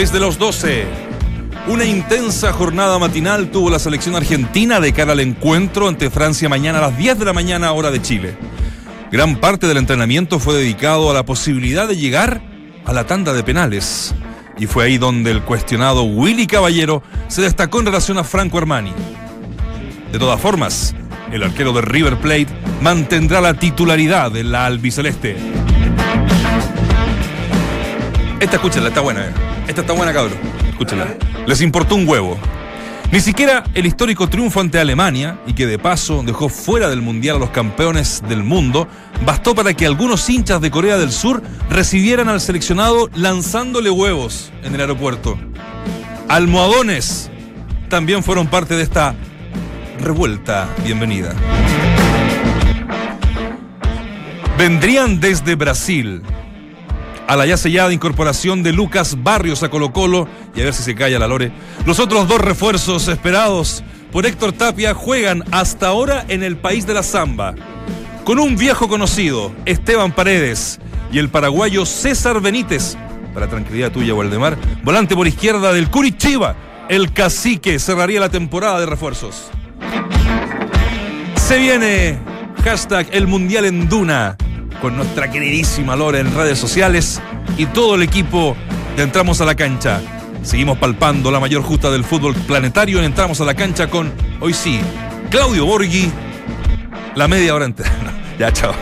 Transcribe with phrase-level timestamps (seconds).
[0.00, 0.86] desde los 12.
[1.68, 6.78] Una intensa jornada matinal tuvo la selección argentina de cara al encuentro ante Francia mañana
[6.78, 8.34] a las 10 de la mañana hora de Chile.
[9.12, 12.40] Gran parte del entrenamiento fue dedicado a la posibilidad de llegar
[12.86, 14.14] a la tanda de penales.
[14.58, 18.94] Y fue ahí donde el cuestionado Willy Caballero se destacó en relación a Franco Armani.
[20.12, 20.94] De todas formas,
[21.30, 22.48] el arquero de River Plate
[22.80, 25.36] mantendrá la titularidad de la albiceleste.
[28.40, 29.49] Esta escúchala, está buena, eh.
[29.70, 30.36] Esta está buena, cabrón.
[30.68, 31.14] Escúchala.
[31.46, 32.36] Les importó un huevo.
[33.12, 37.36] Ni siquiera el histórico triunfo ante Alemania, y que de paso dejó fuera del Mundial
[37.36, 38.88] a los campeones del mundo,
[39.24, 44.74] bastó para que algunos hinchas de Corea del Sur recibieran al seleccionado lanzándole huevos en
[44.74, 45.38] el aeropuerto.
[46.26, 47.30] Almohadones
[47.88, 49.14] también fueron parte de esta
[50.00, 51.32] revuelta bienvenida.
[54.58, 56.22] Vendrían desde Brasil
[57.30, 60.82] a la ya sellada incorporación de Lucas Barrios a Colo Colo, y a ver si
[60.82, 61.52] se calla la Lore,
[61.86, 66.94] los otros dos refuerzos esperados por Héctor Tapia juegan hasta ahora en el país de
[66.94, 67.54] la samba,
[68.24, 70.80] con un viejo conocido, Esteban Paredes,
[71.12, 72.96] y el paraguayo César Benítez,
[73.32, 76.56] para tranquilidad tuya, Waldemar, volante por izquierda del Curitiba,
[76.88, 79.52] el cacique cerraría la temporada de refuerzos.
[81.36, 82.18] Se viene
[82.64, 84.36] hashtag el Mundial en Duna
[84.80, 87.20] con nuestra queridísima Lore en redes sociales
[87.56, 88.56] y todo el equipo
[88.96, 90.00] de Entramos a la Cancha.
[90.42, 94.54] Seguimos palpando la mayor justa del fútbol planetario en Entramos a la Cancha con, hoy
[94.54, 94.80] sí,
[95.30, 96.10] Claudio Borghi,
[97.14, 97.90] la media hora entera.
[98.38, 98.72] ya, chao.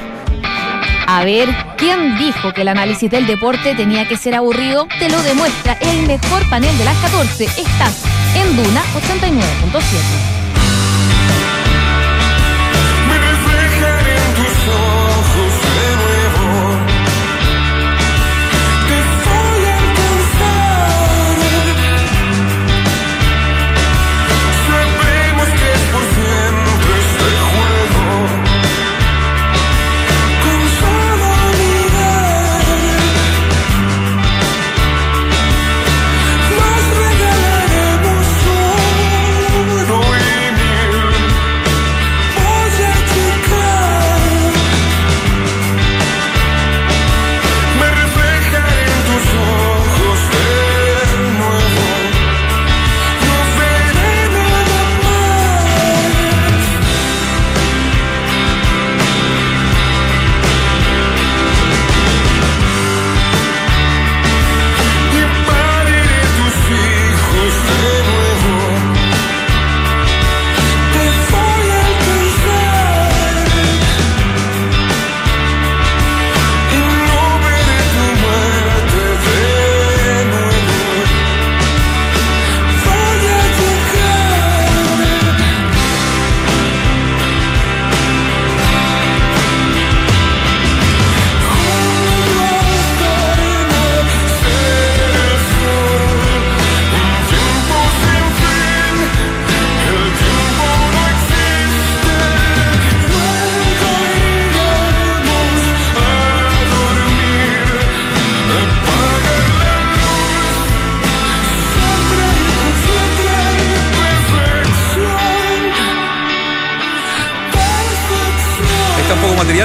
[1.06, 4.86] A ver, ¿quién dijo que el análisis del deporte tenía que ser aburrido?
[4.98, 7.44] Te lo demuestra el mejor panel de las 14.
[7.44, 8.04] Estás
[8.36, 10.37] en Duna 89.7.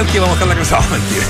[0.02, 0.80] que vamos a dejar la casa.
[0.90, 1.24] mentira.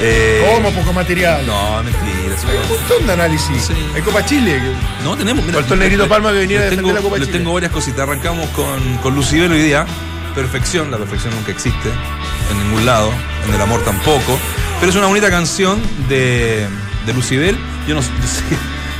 [0.00, 1.46] Eh, ¿Cómo poco material?
[1.46, 2.36] No, mentira.
[2.48, 3.70] Hay un montón de análisis.
[3.94, 4.60] Hay Copa Chile.
[5.04, 5.44] No, tenemos.
[5.44, 7.32] Mira, Faltó el negrito Palma que venía a tengo, la Copa Chile.
[7.32, 8.00] tengo varias cositas.
[8.00, 9.86] Arrancamos con, con Lucibel hoy día.
[10.34, 11.88] Perfección, la perfección nunca existe
[12.50, 13.10] en ningún lado,
[13.46, 14.38] en el amor tampoco.
[14.80, 16.66] Pero es una bonita canción de,
[17.06, 17.56] de Lucibel.
[17.88, 18.42] Yo, no, yo, sé,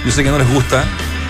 [0.06, 0.85] yo sé que no les gusta,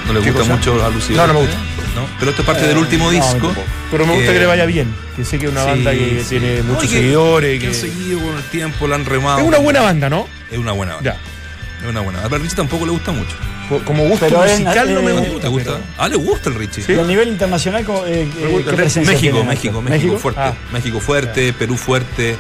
[0.07, 1.17] no les gusta mucho a Lucibel.
[1.17, 1.57] No, no me gusta.
[1.97, 2.07] ¿no?
[2.21, 3.53] Pero esto es parte del último No, disco.
[3.91, 4.93] Pero me gusta que le vaya bien.
[5.15, 6.27] Que sé que es una Sí, banda que sí.
[6.29, 7.61] tiene muchos que- seguidores.
[7.61, 9.39] Que han seguido con el tiempo, la han remado.
[9.39, 10.27] Es una buena banda, ¿no?
[10.51, 11.13] Es una buena banda.
[11.15, 11.83] Ya.
[11.85, 12.25] Es una buena.
[12.25, 13.37] A Richie tampoco le gusta mucho.
[13.69, 15.41] Co- Como gusto Pero es- musical no me eh, gusta.
[15.41, 15.71] ¿Te gusta?
[15.73, 16.85] pero- Ah, le gusta el Richie.
[16.95, 19.91] Y a nivel internacional, ¿cómo, eh, Me gusta ¿qué el presencia México, México, acá?
[19.91, 20.41] México, fuerte.
[20.41, 20.55] Ah.
[20.73, 22.37] México fuerte, Perú fuerte,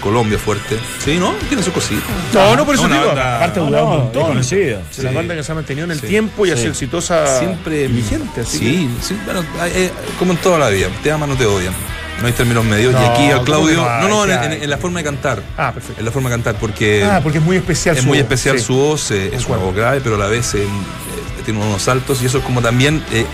[0.00, 0.78] Colombia fuerte.
[1.04, 1.32] Sí, ¿no?
[1.48, 2.02] Tiene su cosita.
[2.32, 3.06] No, no por eso Una digo.
[3.08, 4.38] banda- Aparte, ha No, durado un no, montón.
[4.38, 4.52] es.
[4.52, 5.06] Es Sí.
[5.14, 6.06] banda que se ha mantenido en el Sí.
[6.06, 6.60] tiempo y ha Sí.
[6.62, 7.38] sido exitosa.
[7.38, 8.40] Siempre vigente.
[8.42, 10.88] así Sí, sí, bueno, eh, como en toda la vida.
[11.02, 11.74] Te aman o te odian.
[12.20, 12.92] No hay términos medios.
[12.92, 13.76] y No, aquí al ¿cómo Claudio.
[13.76, 15.40] no No, no, en, la forma de cantar.
[15.56, 16.00] Ah, perfecto.
[16.00, 17.04] En la forma de cantar, porque.
[17.04, 18.64] Ah, porque es muy especial es su muy voz, especial sí.
[18.64, 21.80] su voz, eh, es una voz grave, pero a la vez eh, eh, tiene unos
[21.82, 23.24] saltos y eso es como también eh,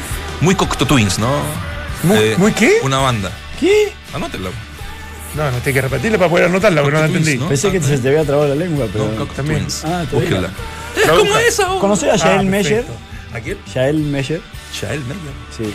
[0.43, 1.28] muy Cocteau Twins, ¿no?
[2.02, 2.75] ¿Muy- Eh, muy qué?
[2.82, 3.31] Una banda.
[3.58, 3.93] ¿Qué?
[4.12, 4.50] Anótenla.
[5.35, 7.37] No, no, tengo que repetirla para poder anotarla, porque no la entendí.
[7.37, 7.49] ¿no?
[7.49, 9.11] Pensé que se te había trabado la lengua, pero.
[9.13, 9.67] No, también.
[9.85, 10.05] Ah.
[10.11, 10.51] Búsquenla.
[10.97, 11.81] Es como.
[11.81, 12.85] ¿Conocés a Ah, Yael Meyer?
[13.33, 13.59] ¿A quién?
[13.75, 14.41] Yael Meyer.
[14.73, 15.35] Shael Meyer.
[15.57, 15.75] Sí.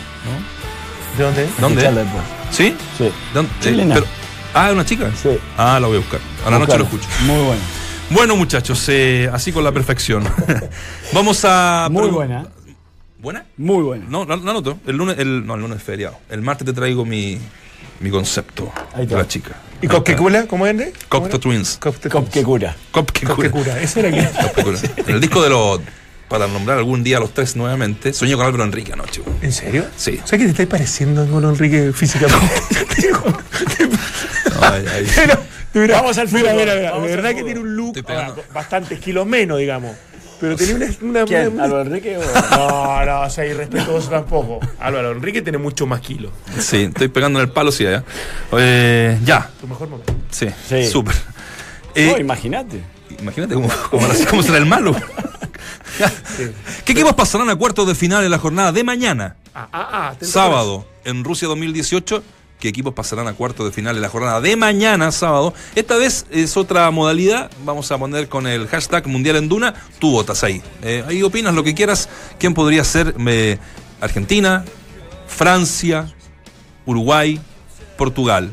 [1.18, 1.48] ¿De dónde?
[1.58, 2.04] ¿Dónde?
[2.50, 2.74] ¿Sí?
[2.96, 3.10] Sí.
[3.34, 3.50] ¿Dónde?
[3.60, 3.94] Chilena.
[3.96, 4.06] pero-
[4.54, 5.10] ah, ¿es una chica?
[5.20, 5.30] Sí.
[5.58, 6.20] Ah, la voy a buscar.
[6.46, 7.06] A la noche lo escucho.
[7.26, 7.60] Muy bueno.
[8.10, 10.24] Bueno, muchachos, eh, así con la perfección.
[11.12, 11.88] Vamos a.
[11.90, 12.46] Muy buena.
[13.18, 13.44] ¿Buena?
[13.58, 14.06] Muy buena.
[14.08, 14.78] No, la, la anoto.
[14.86, 16.16] El lunes, el, no, el lunes es feriado.
[16.30, 17.38] El martes te traigo mi,
[18.00, 19.56] mi concepto de la chica.
[19.82, 20.46] ¿Y Copquecula?
[20.46, 20.90] ¿Cómo es, era?
[21.40, 21.78] Twins.
[21.80, 22.76] Copte- Cop que cura.
[22.90, 23.34] Cop que cura.
[23.50, 23.80] Copquecura.
[23.80, 24.24] Ese era que.
[24.42, 24.78] Cop que cura.
[25.06, 25.80] En el disco de los.
[26.28, 29.20] Para nombrar algún día a los tres nuevamente, soñé con Álvaro Enrique anoche.
[29.42, 29.84] ¿En serio?
[29.96, 30.16] Sí.
[30.18, 32.46] ¿Sabes que te estáis pareciendo a Angolo Enrique físicamente?
[34.60, 35.06] Ay, ay.
[35.72, 37.94] Pero, Vamos al mira, fútbol, mira, mira, vamos de al verdad que tiene un look
[38.52, 39.96] bastantes kilos menos, digamos.
[40.40, 40.86] Pero tenía una.
[41.02, 41.48] una, ¿Quién?
[41.54, 42.22] una- ¿Álvaro Enrique o.?
[42.56, 44.60] No, no, o sea, irrespetuoso tampoco.
[44.78, 46.32] Álvaro Enrique tiene mucho más kilos.
[46.58, 48.02] Sí, estoy pegando en el palo, sí, ya.
[48.56, 50.14] Eh, ya, Tu mejor momento.
[50.30, 50.86] sí, Sí.
[50.86, 51.14] súper.
[51.14, 52.80] No, Eh, imagínate.
[53.20, 54.94] imagínate cómo, cómo, cómo será el malo.
[56.84, 59.36] ¿Qué equipos pasarán a cuartos de final en la jornada de mañana?
[59.54, 60.14] Ah, ah, ah.
[60.24, 62.22] Sábado, en Rusia 2018.
[62.60, 65.54] ¿Qué equipos pasarán a cuartos de final en la jornada de mañana, sábado?
[65.74, 67.50] Esta vez es otra modalidad.
[67.64, 69.74] Vamos a poner con el hashtag Mundial en Duna.
[69.98, 70.60] Tú votas ahí.
[70.82, 72.10] Eh, ahí opinas lo que quieras.
[72.38, 73.56] ¿Quién podría ser eh,
[74.02, 74.64] Argentina,
[75.26, 76.12] Francia,
[76.84, 77.40] Uruguay,
[77.96, 78.50] Portugal?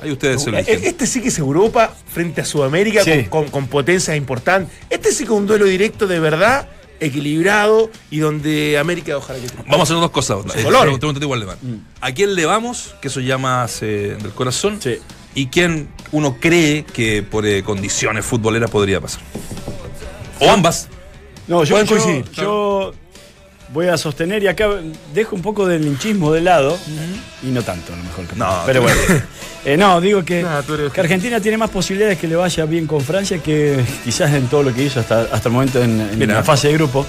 [0.00, 0.58] Ahí ustedes se eso.
[0.58, 0.84] eligen.
[0.84, 3.24] Este sí que es Europa frente a Sudamérica Sí.
[3.24, 4.72] con, con, con potencias importantes.
[4.90, 6.68] Este sí que es un duelo directo de verdad,
[7.04, 9.46] equilibrado y donde América ojalá que.
[9.66, 10.38] Vamos a hacer dos cosas.
[10.56, 10.80] Eh, colores.
[10.98, 11.58] pregunta- pregunta igual de mal.
[12.00, 12.94] ¿A quién le vamos?
[13.00, 14.80] Que eso ya más eh, del corazón.
[14.82, 14.98] Sí.
[15.34, 19.20] ¿Y quién uno cree que por eh, condiciones futboleras podría pasar?
[20.40, 20.88] O ambas.
[21.48, 22.30] No, yo, Pueden yo, coincidir.
[22.32, 22.92] yo
[23.74, 24.68] voy a sostener y acá
[25.12, 26.78] dejo un poco del linchismo de lado
[27.42, 28.24] y no tanto a lo mejor.
[28.26, 29.00] que- No, pero bueno.
[29.66, 33.82] Eh, no, digo que, Argentina tiene más posibilidades que le vaya bien con Francia que
[34.04, 37.06] quizás en todo lo que hizo hasta, hasta el momento en, la fase de grupo.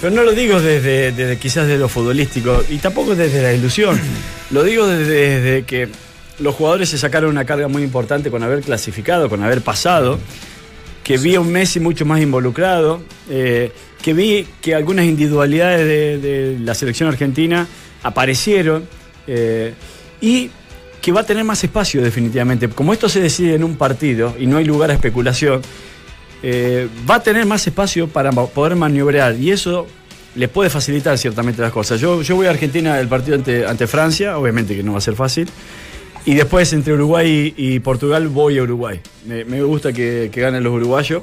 [0.00, 4.00] Pero no lo digo desde, desde quizás de lo futbolístico y tampoco desde la ilusión.
[4.50, 5.88] lo digo desde, desde que
[6.40, 10.18] los jugadores se sacaron una carga muy importante con haber clasificado, con haber pasado
[11.06, 13.00] que vi a un Messi mucho más involucrado,
[13.30, 13.70] eh,
[14.02, 15.86] que vi que algunas individualidades
[16.20, 17.68] de, la selección argentina
[18.02, 18.88] aparecieron
[19.28, 19.72] eh,
[20.20, 20.50] y
[21.00, 22.68] que va a tener más espacio definitivamente.
[22.68, 25.62] Como esto se decide en un partido y no hay lugar a especulación,
[26.42, 29.86] eh, va a tener más espacio para poder maniobrar y eso
[30.34, 32.00] le puede facilitar ciertamente las cosas.
[32.00, 35.02] Yo, yo voy a Argentina el partido ante, ante Francia, obviamente que no va a
[35.02, 35.48] ser fácil.
[36.26, 39.00] Y después entre Uruguay y, Portugal voy a Uruguay.
[39.26, 41.22] Me, me gusta que, que ganen los uruguayos,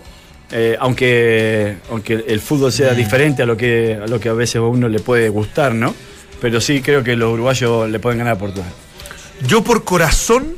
[0.52, 4.56] eh, aunque, aunque el fútbol sea diferente a lo, que, a lo que a veces
[4.58, 5.94] a uno le puede gustar, ¿no?
[6.40, 8.72] Pero sí creo que los uruguayos le pueden ganar a Portugal.
[9.46, 10.56] Yo por corazón,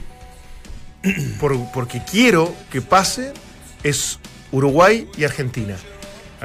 [1.39, 3.33] por- porque quiero que pase,
[3.83, 4.19] es
[4.51, 5.75] Uruguay y Argentina.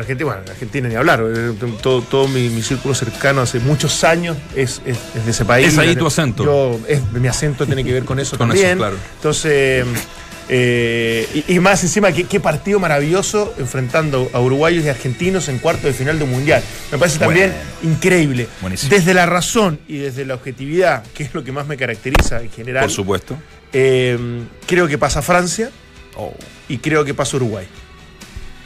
[0.00, 1.22] Argentina, bueno, Argentina ni hablar.
[1.26, 1.52] eh,
[1.82, 5.68] Todo, todo mi, mi círculo cercano hace muchos años es, es- es de ese país.
[5.68, 6.44] Es ahí tu acento.
[6.44, 8.68] Yo, es- mi acento tiene que ver con eso Con también.
[8.70, 8.96] eso, claro.
[9.16, 9.86] Entonces,
[10.52, 15.58] eh, y, y más encima, qué, qué partido maravilloso enfrentando a uruguayos y argentinos en
[15.58, 16.62] cuarto de final de un mundial.
[16.90, 18.48] Me parece también increíble.
[18.60, 18.90] Buenísimo.
[18.90, 22.50] Desde la razón y desde la objetividad, que es lo que más me caracteriza en
[22.50, 22.82] general.
[22.84, 23.36] Por supuesto.
[23.72, 24.18] Eh,
[24.66, 25.70] creo que pasa Francia
[26.16, 26.34] Oh,
[26.68, 27.66] y creo que pasa Uruguay.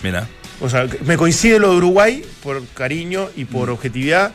[0.02, 0.26] mira.
[0.61, 4.32] O sea, me coincide lo de Uruguay por cariño y por objetividad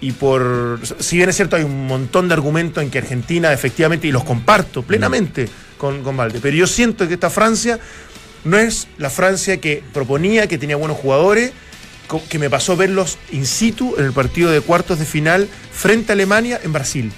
[0.00, 0.80] y por...
[0.98, 4.24] Si bien es cierto, hay un montón de argumentos en que Argentina efectivamente, y los
[4.24, 5.48] comparto plenamente
[5.78, 7.78] con, con Valde, pero yo siento que esta Francia
[8.44, 11.52] no es la Francia que proponía, que tenía buenos jugadores,
[12.28, 16.14] que me pasó verlos in situ en el partido de cuartos de final frente a
[16.14, 17.12] Alemania en Brasil.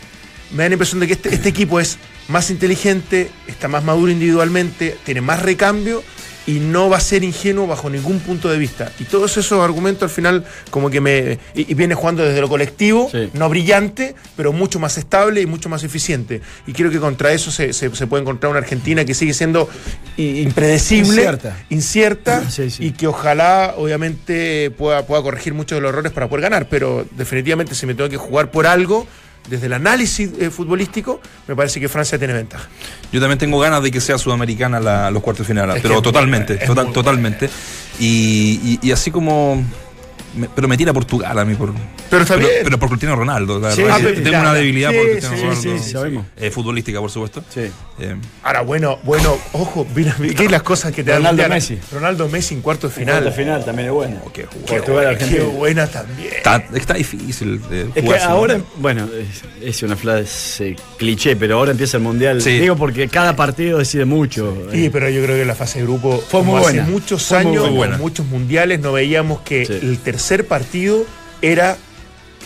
[0.53, 4.13] Me da la impresión de que este, este equipo es más inteligente, está más maduro
[4.13, 6.05] individualmente, tiene más recambio
[6.47, 8.93] y no va a ser ingenuo bajo ningún punto de vista.
[9.01, 11.39] Y todos esos argumentos al final como que me...
[11.55, 13.31] Y, y viene jugando desde lo colectivo, Sí.
[13.33, 16.43] no brillante, pero mucho más estable y mucho más eficiente.
[16.67, 19.69] Y creo que contra eso se, se- se puede encontrar una Argentina que sigue siendo
[20.17, 21.57] impredecible, Incierta.
[21.71, 22.87] incierta, Sí, sí.
[22.87, 26.69] y que ojalá obviamente pueda, pueda corregir muchos de los errores para poder ganar.
[26.69, 29.07] Pero definitivamente si me tengo que jugar por algo,
[29.49, 32.69] desde el análisis eh, futbolístico, me parece que Francia tiene ventaja.
[33.13, 36.01] Yo también tengo ganas de que sea sudamericana la- los cuartos de final, Es pero
[36.03, 37.51] totalmente, total- totalmente.
[37.99, 39.63] Y, y- y así como.
[40.37, 41.73] Me- pero me tira Portugal a mí por.
[42.11, 42.61] Pero está pero, bien.
[42.65, 43.59] pero por Cristiano Ronaldo.
[43.59, 44.41] La Sí, verdad sí, tengo claro.
[44.41, 45.63] una debilidad Sí, por Cristiano sí, Ronaldo.
[45.63, 46.27] sí, sí, sabemos.
[46.37, 47.43] Eh, futbolística, por supuesto.
[47.53, 47.61] Sí.
[48.01, 51.51] Eh, Ahora, bueno, bueno, ojo, mira, mira qué las cosas que te dan Ronaldo Mundial.
[51.51, 51.79] Messi.
[51.93, 53.19] Ronaldo Messi en cuarto de Final.
[53.19, 53.33] final.
[53.33, 54.21] final también es bueno.
[54.33, 56.33] qué Qué, buena, qué buena también.
[56.37, 57.61] está, está difícil.
[57.71, 59.43] eh, Es que ahora, bueno, es,
[59.77, 62.41] es una frase cliché, pero ahora empieza el mundial.
[62.43, 62.59] Sí.
[62.59, 64.57] Digo porque cada partido decide mucho.
[64.73, 66.83] Sí, pero yo creo que la fase de grupo Fue muy hace buena.
[66.85, 69.73] muchos Fue muy años, muchos mundiales, no veíamos que Sí.
[69.83, 71.05] el tercer partido
[71.43, 71.77] era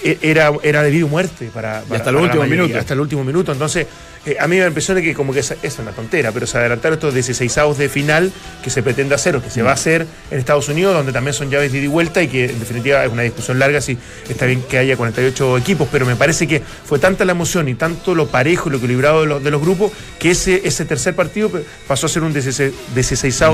[0.05, 2.79] e- era, era de vida o muerte para, para- hasta el para último mayoría, minuto.
[2.79, 3.87] hasta el último minuto entonces
[4.27, 6.33] eh, a mí me da la impresión de que como que es, es una tontera
[6.33, 8.33] pero se adelantaron estos 16 de final
[8.63, 11.35] que se pretende hacer o que se va a hacer en Estados Unidos donde también
[11.35, 13.97] son llaves de ida y vuelta y que en definitiva es una discusión larga si
[14.29, 17.75] está bien que haya 48 equipos pero me parece que fue tanta la emoción y
[17.75, 21.15] tanto lo parejo y lo equilibrado de los, de los grupos que ese, ese tercer
[21.15, 21.51] partido
[21.87, 22.73] pasó a ser un 16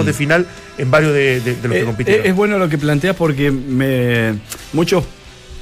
[0.05, 0.47] de final
[0.79, 2.27] en varios de, de- de los que Eh, compitieron.
[2.27, 4.35] eh, es bueno lo que planteas porque me,
[4.73, 5.05] muchos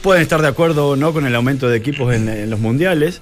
[0.02, 3.20] pueden estar de acuerdo o no con el aumento de equipos en, en los mundiales,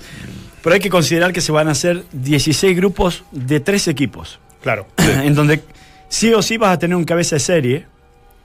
[0.62, 4.86] pero hay que considerar que se van a hacer 16 grupos de tres equipos, claro
[5.24, 5.60] en donde
[6.08, 7.86] sí o sí vas a tener un cabeza de serie.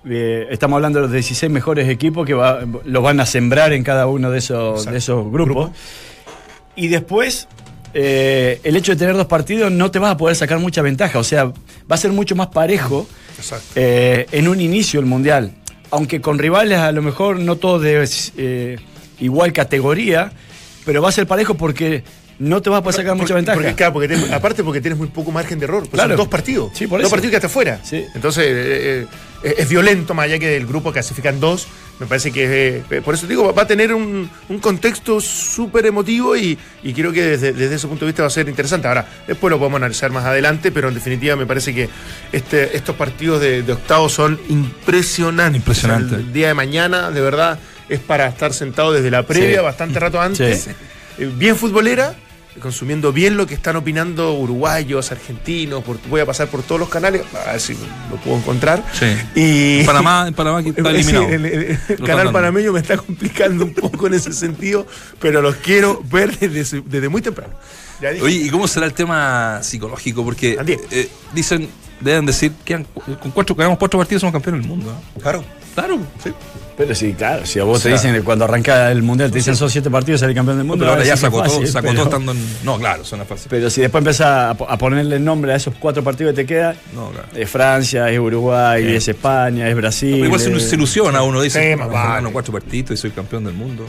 [0.07, 3.83] Eh, estamos hablando de los 16 mejores equipos que va- los van a sembrar en
[3.83, 4.91] cada uno de esos, Exacto.
[4.91, 5.71] de esos grupos.
[6.75, 7.47] Y después,
[7.95, 11.17] eh, el hecho de tener dos partidos no te vas a poder sacar mucha ventaja.
[11.17, 11.53] O sea, va
[11.89, 13.07] a ser mucho más parejo
[13.75, 15.53] eh, en un inicio el mundial.
[15.89, 18.77] Aunque con rivales a lo mejor no todos de
[19.19, 20.33] igual categoría,
[20.85, 22.03] pero va a ser parejo porque
[22.37, 23.55] no te vas a poder sacar mucha ventaja.
[23.57, 25.81] porque, claro, porque tenés- aparte porque tienes muy poco margen de error.
[25.81, 26.09] Pues Claro.
[26.09, 26.71] Son dos partidos.
[26.73, 27.15] Sí, por dos eso.
[27.15, 27.79] partidos que hasta afuera.
[27.83, 28.03] Sí.
[28.13, 29.07] Entonces, eh,
[29.43, 31.67] eh, es violento, más allá que del grupo clasifican dos.
[31.97, 36.35] Me parece que, eh, por eso digo, va a tener un, un contexto súper emotivo
[36.35, 38.89] y, y creo que desde, desde ese punto de vista va a ser interesante.
[38.89, 41.87] Ahora, después lo podemos analizar más adelante, pero en definitiva me parece que
[42.33, 45.55] este, estos partidos de, de octavos son impresionantes.
[45.61, 46.05] Impresionante.
[46.05, 49.59] O sea, el día de mañana, de verdad, es para estar sentado desde la previa,
[49.59, 49.63] Sí.
[49.63, 50.63] bastante rato antes.
[50.63, 50.71] Sí.
[51.19, 52.15] Eh, bien futbolera,
[52.61, 56.89] consumiendo bien lo que están opinando uruguayos, argentinos, por- voy a pasar por todos los
[56.89, 57.73] canales, a ver si
[58.09, 58.83] lo puedo encontrar.
[58.93, 59.05] Sí.
[59.35, 61.25] Y En Panamá, en Panamá que está Sí, eliminado.
[61.29, 64.87] el, el- el están canal panameño me está complicando un poco en ese sentido,
[65.19, 67.53] pero los quiero ver desde, desde muy temprano.
[68.21, 70.23] Oye, ¿y cómo será el tema psicológico?
[70.23, 70.57] Porque
[70.91, 71.69] eh, dicen,
[72.01, 72.85] deben decir que
[73.21, 74.91] con cuatro, ganamos cuatro partidos somos campeones del mundo.
[74.91, 75.19] ¿eh?
[75.21, 75.43] claro.
[75.75, 75.99] Claro.
[76.23, 76.29] Sí.
[76.77, 79.31] Pero sí, claro, si a vos O sea, te dicen que cuando arranca el mundial
[79.31, 81.87] te dicen son siete partidos salir campeón del mundo, pero ahora ya sacó todo, sacó
[81.87, 82.39] pero- todo estando en.
[82.63, 83.47] No, claro, suena fácil.
[83.49, 86.45] Pero si después empezás a, po- a ponerle nombre a esos cuatro partidos que te
[86.45, 87.27] quedan, No, claro.
[87.33, 90.11] es Francia, es Uruguay, es España, es Brasil.
[90.15, 92.29] Pero igual se, es- se ilusiona uno, dice, Sí, "No, más gano vale".
[92.33, 93.85] cuatro partidos y soy campeón del mundo.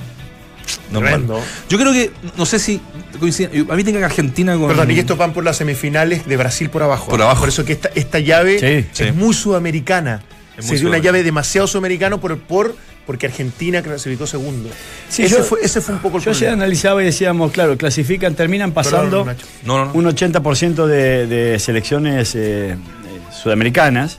[0.90, 1.34] Tremendo.
[1.34, 1.48] Normal.
[1.68, 2.80] Yo creo que, no sé si
[3.18, 4.68] coincide, a mí tenga que Argentina con...
[4.68, 7.08] Perdón, y estos van por las semifinales de Brasil por abajo.
[7.08, 7.40] Por abajo.
[7.40, 9.04] Por eso que esta, esta llave Sí, sí.
[9.08, 10.22] es muy sudamericana.
[10.58, 12.74] Se dio una llave demasiado sudamericana por, por,
[13.06, 14.68] porque Argentina clasificó segundo.
[15.08, 16.64] Sí, ese, yo- fue, ese fue un poco el Yo ayer problema.
[16.64, 19.36] analizaba y decíamos, claro, clasifican, terminan pasando Perdón.
[19.64, 19.92] No, no, no.
[19.92, 22.76] un 80% de, de selecciones eh, eh,
[23.32, 24.18] sudamericanas.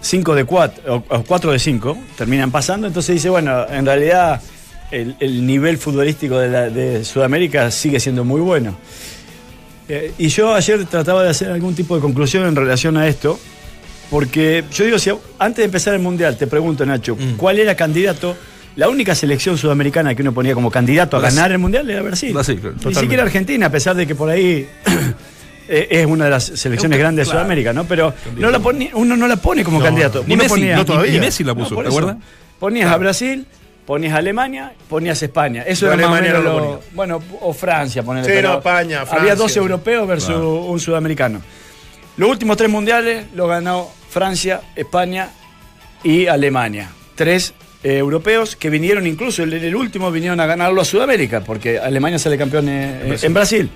[0.00, 2.86] 5 de 4, o 4 de 5, terminan pasando.
[2.86, 4.40] Entonces dice, bueno, en realidad
[4.90, 8.76] el, el nivel futbolístico de, la- de Sudamérica sigue siendo muy bueno.
[9.88, 13.38] Eh, y yo ayer trataba de hacer algún tipo de conclusión en relación a esto,
[14.14, 17.34] porque yo digo, si antes de empezar el Mundial, te pregunto, Nacho, Mm.
[17.36, 18.36] ¿cuál era candidato?
[18.76, 21.36] La única selección sudamericana que uno ponía como candidato a Brasil.
[21.36, 22.32] ganar el Mundial era Brasil.
[22.32, 22.74] Brasil, claro.
[22.74, 23.00] Ni Totalmente.
[23.00, 24.68] siquiera Argentina, a pesar de que por ahí
[25.68, 26.98] eh, es una de las selecciones Claro.
[27.08, 27.86] grandes de Sudamérica, ¿no?
[27.86, 30.22] Pero no la pone- uno no la pone como No, candidato.
[30.28, 31.10] Ni Messi, ponía- no, todavía.
[31.12, 32.16] ni Messi la puso, ¿te acuerdas?
[32.60, 33.46] Ponías a Brasil,
[33.84, 35.64] ponías a Alemania, ponías a España.
[35.66, 36.82] Eso era más o Alemania menos no lo.
[36.94, 38.28] Bueno, o Francia, ponerle.
[38.30, 39.58] Sí, pero España, Había Francia, dos sí.
[39.58, 40.54] europeos versus Claro.
[40.66, 41.42] un sudamericano.
[42.16, 45.30] Los últimos tres mundiales lo ganó Francia, España
[46.04, 46.88] y Alemania.
[47.16, 47.52] Tres
[47.82, 52.20] eh, europeos que vinieron, incluso el, el último vinieron a ganarlo a Sudamérica, porque Alemania
[52.20, 53.68] sale campeón eh, en Brasil.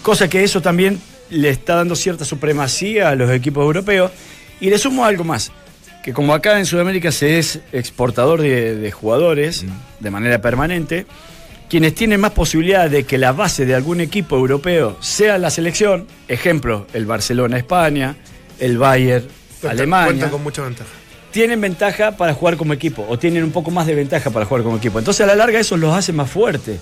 [0.00, 1.00] Cosa que eso también
[1.30, 4.12] le está dando cierta supremacía a los equipos europeos.
[4.60, 5.50] Y le sumo algo más,
[6.04, 9.64] que como acá en Sudamérica se es exportador de, de jugadores
[9.98, 11.04] de manera permanente,
[11.68, 16.06] quienes tienen más posibilidad de que la base de algún equipo europeo sea la selección,
[16.28, 18.14] ejemplo, el Barcelona España,
[18.64, 19.26] el Bayern
[19.60, 20.90] Cuenta- Alemania, Cuentan con mucha ventaja.
[21.30, 24.62] tienen ventaja para jugar como equipo o tienen un poco más de ventaja para jugar
[24.64, 24.98] como equipo.
[24.98, 26.80] Entonces a la larga eso los hace más fuertes.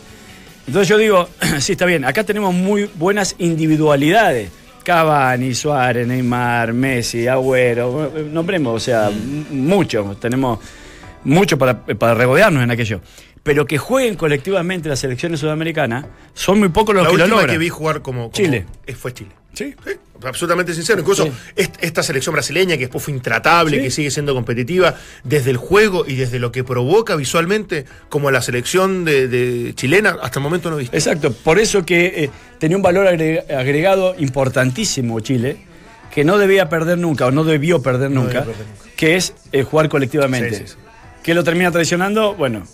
[0.66, 4.50] Entonces yo digo, sí, está bien, acá tenemos muy buenas individualidades.
[4.84, 10.58] Cavani, Suárez, Neymar, Messi, Agüero, nombremos, o sea, m- mucho, tenemos
[11.22, 13.00] mucho para, para regodearnos en aquello.
[13.42, 17.40] Pero que jueguen colectivamente las selecciones sudamericanas, son muy pocos los La que lo última
[17.40, 17.54] logran.
[17.54, 18.66] que vi jugar como, como- Chile.
[18.99, 19.30] fue Chile.
[19.52, 19.75] Sí.
[19.85, 19.90] Sí,
[20.25, 21.00] absolutamente sincero.
[21.00, 21.33] Incluso Sí.
[21.80, 23.83] esta selección brasileña, que después fue intratable, Sí.
[23.83, 28.42] que sigue siendo competitiva, desde el juego y desde lo que provoca visualmente, como la
[28.42, 30.97] selección de, de chilena, hasta el momento no he visto.
[30.97, 35.66] Exacto, por eso que eh, tenía un valor agre- agregado importantísimo Chile,
[36.14, 38.90] que no debía perder nunca, o no debió perder No nunca, debió perder nunca.
[38.97, 40.64] que es eh, jugar colectivamente.
[41.23, 42.35] ¿Qué lo termina traicionando?
[42.35, 42.66] Bueno,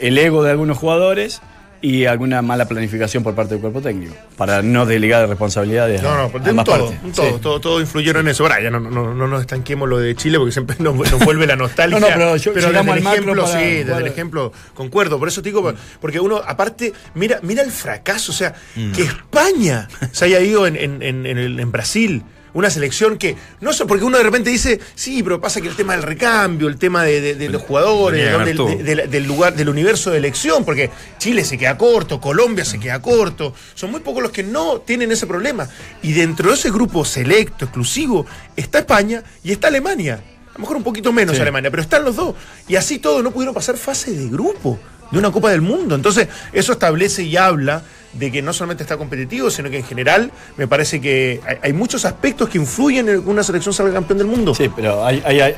[0.00, 1.40] el ego de algunos jugadores
[1.86, 6.16] y alguna mala planificación por parte del cuerpo técnico, para no delegar responsabilidades No, a,
[6.16, 6.98] no, a ambas todo, partes.
[7.04, 7.40] un todo, Sí.
[7.42, 8.42] todo, todo influyeron en eso.
[8.44, 11.46] Ahora, ya no, no, no nos estanquemos lo de Chile porque siempre nos, nos vuelve
[11.46, 12.00] la nostalgia.
[12.00, 15.18] No, no, pero yo- desde llegamos el ejemplo, para- sí, desde el ejemplo, concuerdo.
[15.18, 18.54] Por eso te digo, porque uno, aparte, mira, mira el fracaso, o sea,
[18.94, 22.22] que España se haya ido en, en, en, en el- en Brasil.
[22.54, 25.74] Una selección que, no sé, porque uno de repente dice, sí, pero pasa que el
[25.76, 29.68] tema del recambio, el tema de, de- de los jugadores, del- de- del lugar, del
[29.68, 34.22] universo de elección, porque Chile se queda corto, Colombia se queda corto, son muy pocos
[34.22, 35.68] los que no tienen ese problema.
[36.02, 38.24] Y dentro de ese grupo selecto, exclusivo,
[38.56, 40.22] está España y está Alemania.
[40.50, 41.42] A lo mejor un poquito menos Sí.
[41.42, 42.36] Alemania, pero están los dos.
[42.68, 44.78] Y así todo no pudieron pasar fase de grupo
[45.10, 45.96] de una Copa del Mundo.
[45.96, 47.82] Entonces, eso establece y habla
[48.18, 51.72] de que no solamente está competitivo, sino que en general me parece que hay, hay
[51.72, 54.54] muchos aspectos que influyen en que una selección salga campeón del mundo.
[54.54, 55.54] Sí, pero hay, hay- hay-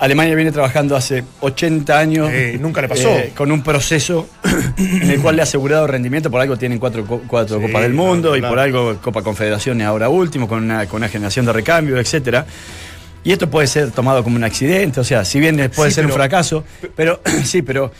[0.00, 2.30] Alemania viene trabajando hace 80 años.
[2.32, 3.08] Eh, nunca le pasó.
[3.18, 4.28] eh, con un proceso
[4.76, 6.30] en el cual le ha asegurado rendimiento.
[6.30, 9.84] Por algo tienen cuatro, cuatro Sí, Copas del Mundo claro, y por algo Copa Confederaciones
[9.86, 12.46] ahora último, con una, con una generación de recambio, etcétera.
[13.24, 16.06] Y esto puede ser tomado como un accidente, o sea, si bien puede Sí, ser
[16.06, 16.62] un fracaso,
[16.94, 17.90] pero sí, pero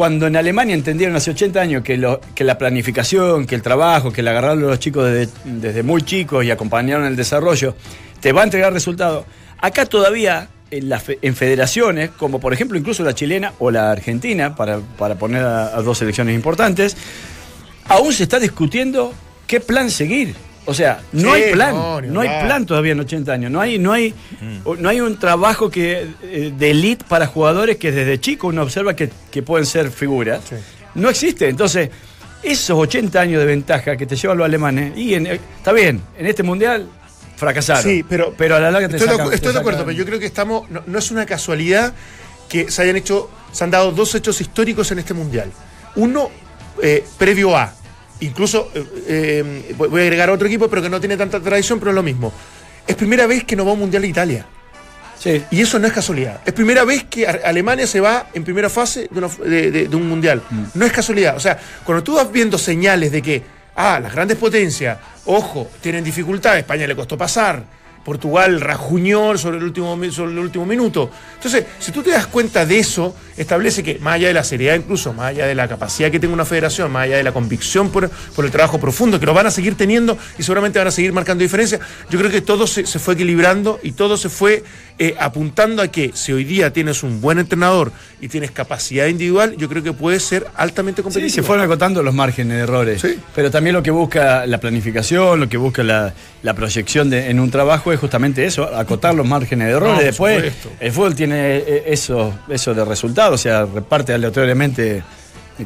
[0.00, 4.28] cuando en Alemania entendieron hace 80 años que, la planificación, que el trabajo, que el
[4.28, 5.06] agarrarlo a los chicos
[5.44, 7.74] desde, muy chicos y acompañaron el desarrollo,
[8.18, 9.26] te va a entregar resultados.
[9.58, 15.16] Acá todavía en, federaciones, como por ejemplo incluso la chilena o la argentina, para, para
[15.16, 16.96] poner a, a dos selecciones importantes,
[17.84, 19.12] aún se está discutiendo
[19.46, 20.34] qué plan seguir.
[20.70, 21.74] O sea, no Sí, hay plan,
[22.12, 24.14] no, hay plan todavía en 80 años, no hay, no hay,
[24.78, 28.94] no hay un trabajo que, eh, de elite para jugadores que desde chico uno observa
[28.94, 30.40] que, que pueden ser figuras.
[30.48, 30.54] Sí.
[30.94, 31.48] No existe.
[31.48, 31.90] Entonces,
[32.42, 36.00] esos 80 años de ventaja que te llevan los alemanes, y en- eh, está bien,
[36.16, 36.88] en este mundial
[37.36, 37.82] fracasaron.
[37.82, 40.04] Sí, pero, pero a la larga te estoy, sacan- te estoy de acuerdo, pero yo
[40.06, 40.70] creo que estamos.
[40.70, 41.92] No, no es una casualidad
[42.48, 43.28] que se hayan hecho.
[43.50, 45.50] Se han dado dos hechos históricos en este mundial.
[45.96, 46.30] Uno
[46.82, 47.74] eh, previo a.
[48.20, 51.90] Incluso eh, eh, voy a agregar otro equipo, pero que no tiene tanta tradición, pero
[51.90, 52.32] es lo mismo.
[52.86, 54.46] Es primera vez que no va a un mundial de Italia.
[55.18, 55.42] Sí.
[55.50, 56.40] Y eso no es casualidad.
[56.46, 59.96] Es primera vez que Alemania se va en primera fase de, una- de- de- de
[59.96, 60.42] un mundial.
[60.74, 61.36] No es casualidad.
[61.36, 63.42] O sea, cuando tú vas viendo señales de que,
[63.76, 67.62] ah, las grandes potencias, ojo, tienen dificultades, España le costó pasar,
[68.02, 71.10] Portugal rajuñó sobre el último, sobre el último minuto.
[71.34, 74.74] Entonces, si tú te das cuenta de eso, establece que, más allá de la seriedad
[74.74, 77.90] incluso, más allá de la capacidad que tenga una federación, más allá de la convicción
[77.90, 80.90] por, por el trabajo profundo, que lo van a seguir teniendo y seguramente van a
[80.90, 84.62] seguir marcando diferencias, yo creo que todo se, se fue equilibrando y todo se fue
[84.98, 89.54] eh, apuntando a que si hoy día tienes un buen entrenador y tienes capacidad individual,
[89.56, 91.34] yo creo que puede ser altamente Sí, competitivo.
[91.34, 93.00] se fueron acotando los márgenes de errores.
[93.00, 93.18] Sí.
[93.34, 97.40] Pero también lo que busca la planificación, lo que busca la, la proyección de- en
[97.40, 99.96] un trabajo es justamente eso, acotar los márgenes de errores.
[99.96, 105.02] No, Después, el fútbol tiene eh, eso, eso de resultados, o sea, reparte aleatoriamente,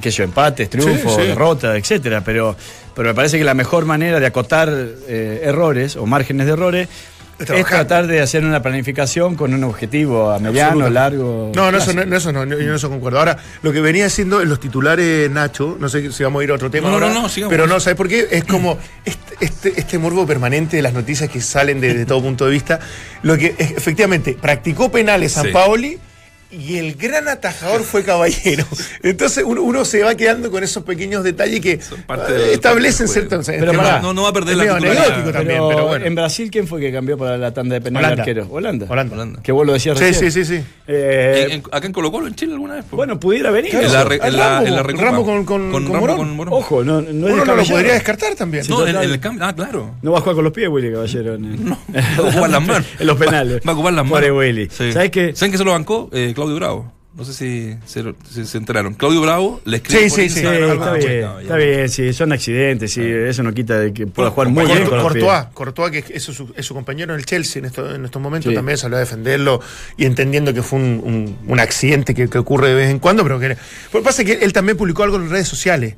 [0.01, 1.27] qué sé yo, empates, triunfos, Sí, sí.
[1.29, 2.23] derrotas, etcétera.
[2.25, 2.57] Pero,
[2.95, 4.69] pero me parece que la mejor manera de acotar
[5.09, 6.89] eh, errores o márgenes de errores
[7.37, 11.51] Es tratar de hacer una planificación con un objetivo a mediano, largo.
[11.53, 13.19] No, no, eso no, no, eso no, yo en eso concuerdo.
[13.19, 16.51] Ahora, lo que venía haciendo en los titulares, Nacho, no sé si vamos a ir
[16.53, 17.51] a otro tema No, no, ahora, no, sigamos.
[17.51, 18.29] pero no, ¿sabes por qué?
[18.31, 22.23] Es como este, este, este morbo permanente de las noticias que salen de, de todo
[22.23, 22.79] punto de vista.
[23.25, 25.51] Lo que efectivamente practicó penales San Sí.
[25.53, 25.99] Paoli
[26.59, 28.65] y el gran atajador fue Caballero.
[29.03, 33.47] Entonces uno, uno se va quedando con esos pequeños detalles que parte eh, establecen ciertos.
[33.47, 34.01] Pero pará.
[34.01, 36.07] No, no va a perder la anecdótico también, pero, pero bueno.
[36.07, 38.23] en Brasil, ¿quién fue que cambió para la tanda de penal Holanda.
[38.23, 38.47] arquero?
[38.51, 38.87] Holanda.
[38.89, 39.15] Holanda.
[39.15, 39.43] Holanda.
[39.43, 40.33] Que vos lo decías Sí, recién.
[40.33, 40.65] sí, sí, sí.
[40.87, 42.85] Eh, En- acá en Colo Colo, en Chile alguna vez.
[42.91, 43.71] bueno, pudiera venir.
[43.73, 43.87] Claro.
[43.87, 45.05] en la, re- en la, Rambo, en la Recopa.
[45.05, 46.17] Rambo con- con- con Rambo Morón.
[46.17, 46.55] con Morón.
[46.55, 48.65] Ojo, no, no es Uno no lo podría descartar también.
[48.69, 49.45] No, en, el cambio.
[49.45, 49.95] Ah, claro.
[50.03, 51.37] No va a jugar con los pies, Willy Caballero.
[51.39, 52.87] No, va a ocupar las manos.
[52.99, 53.61] en los penales.
[53.67, 54.39] Va a ocupar las Pobre manos.
[54.39, 54.69] Willy.
[54.71, 54.93] Sí.
[54.93, 55.35] ¿Sabes qué?
[55.35, 56.09] ¿Saben que se lo bancó?
[56.45, 56.93] Claudio Bravo.
[57.17, 58.95] No sé si se, lo- si se enteraron.
[58.95, 62.33] Claudio Bravo le escribe Sí, por sí, Sí, está de bien, está bien, sí, son
[62.33, 65.01] accidentes, sí, eso no quita de que pueda jugar muy bien con.
[65.01, 68.21] Courtois, Courtois, que es su, es su compañero en el Chelsea en, esto- en estos
[68.21, 68.55] momentos, Sí.
[68.57, 69.61] también salió a defenderlo
[69.97, 73.23] y entendiendo que fue un, un- un accidente que, que ocurre de vez en cuando,
[73.23, 73.51] pero que.
[73.51, 73.57] Lo
[74.01, 75.95] que pasa es que él también publicó algo en redes sociales.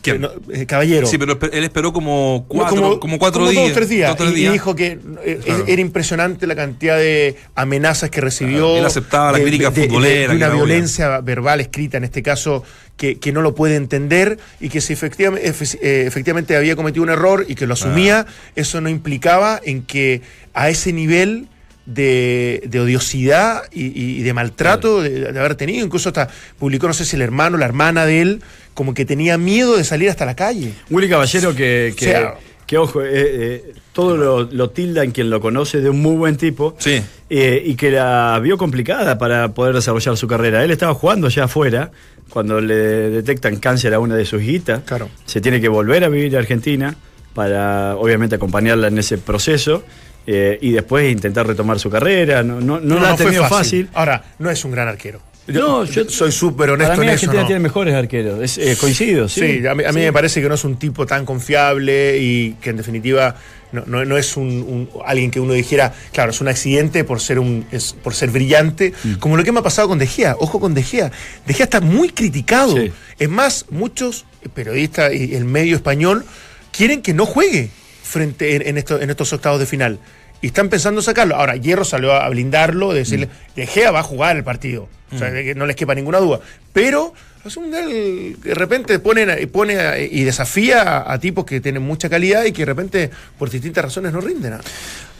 [0.00, 0.20] ¿Quién?
[0.20, 1.06] No, eh, Caballero.
[1.08, 3.64] Sí, pero él esperó como cuatro, como, como, cuatro como días.
[3.64, 4.08] Dos, tres días.
[4.16, 5.64] dos, tres y, dijo que eh, Claro.
[5.66, 8.58] era impresionante la cantidad de amenazas que recibió.
[8.66, 10.64] Claro, él aceptaba la de- crítica de- de- futbolera, de una la odia.
[10.64, 12.62] violencia verbal escrita, en este caso,
[12.96, 15.48] que, que no lo puede entender y que si efectivamente,
[15.82, 20.22] eh, efectivamente había cometido un error y que lo asumía, eso no implicaba en que
[20.54, 21.48] a ese nivel
[21.88, 25.84] de, de odiosidad y, de maltrato de, de haber tenido.
[25.84, 28.42] Incluso hasta publicó, no sé si el hermano, la hermana de él,
[28.74, 30.72] como que tenía miedo de salir hasta la calle.
[30.90, 32.34] Willy Caballero que, que, O sea-
[32.66, 36.16] que, ojo, eh, eh, todo lo, lo tilda en quien lo conoce de un muy
[36.16, 36.76] buen tipo.
[36.78, 37.02] Sí.
[37.30, 40.62] eh, y que la vio complicada para poder desarrollar su carrera.
[40.62, 41.90] Él estaba jugando ya afuera,
[42.28, 44.82] cuando le detectan cáncer a una de sus hijitas.
[44.84, 45.08] Claro.
[45.24, 46.94] Se tiene que volver a vivir a Argentina
[47.32, 49.82] para, obviamente, acompañarla en ese proceso.
[50.30, 52.42] Eh, y después intentar retomar su carrera.
[52.42, 53.88] No, no, no, la ha fue tenido fácil.
[53.94, 55.20] Ahora, no es un gran arquero.
[55.46, 57.20] No, yo- soy súper honesto Para mí en eso.
[57.24, 57.46] Argentina ¿no?
[57.46, 58.38] tiene mejores arqueros.
[58.42, 59.40] Es, eh, coincido, sí.
[59.60, 60.06] Sí, a mí, a mí Sí.
[60.06, 63.34] me parece que no es un tipo tan confiable y que en definitiva
[63.72, 67.20] no, no- no es un, un- alguien que uno dijera, claro, es un accidente por
[67.22, 69.14] ser un es- por ser brillante, Mm.
[69.14, 70.36] como lo que me ha pasado con De Gea.
[70.38, 71.10] Ojo con De Gea.
[71.46, 72.76] De Gea está muy criticado.
[72.76, 72.92] Sí.
[73.18, 76.26] Es más, muchos periodistas y el medio español
[76.72, 77.70] quieren que no juegue
[78.02, 79.98] frente en, en esto- en estos octavos de final.
[80.40, 81.36] Y están pensando sacarlo.
[81.36, 84.88] Ahora, Hierro salió a blindarlo, de decirle, De Gea va a jugar el partido.
[85.10, 86.40] O sea, de que no les quepa ninguna duda.
[86.72, 91.82] Pero es un del que de repente pone, pone y desafía a, tipos que tienen
[91.82, 94.54] mucha calidad y que de repente, por distintas razones, no rinden.
[94.54, 94.60] ¿ah?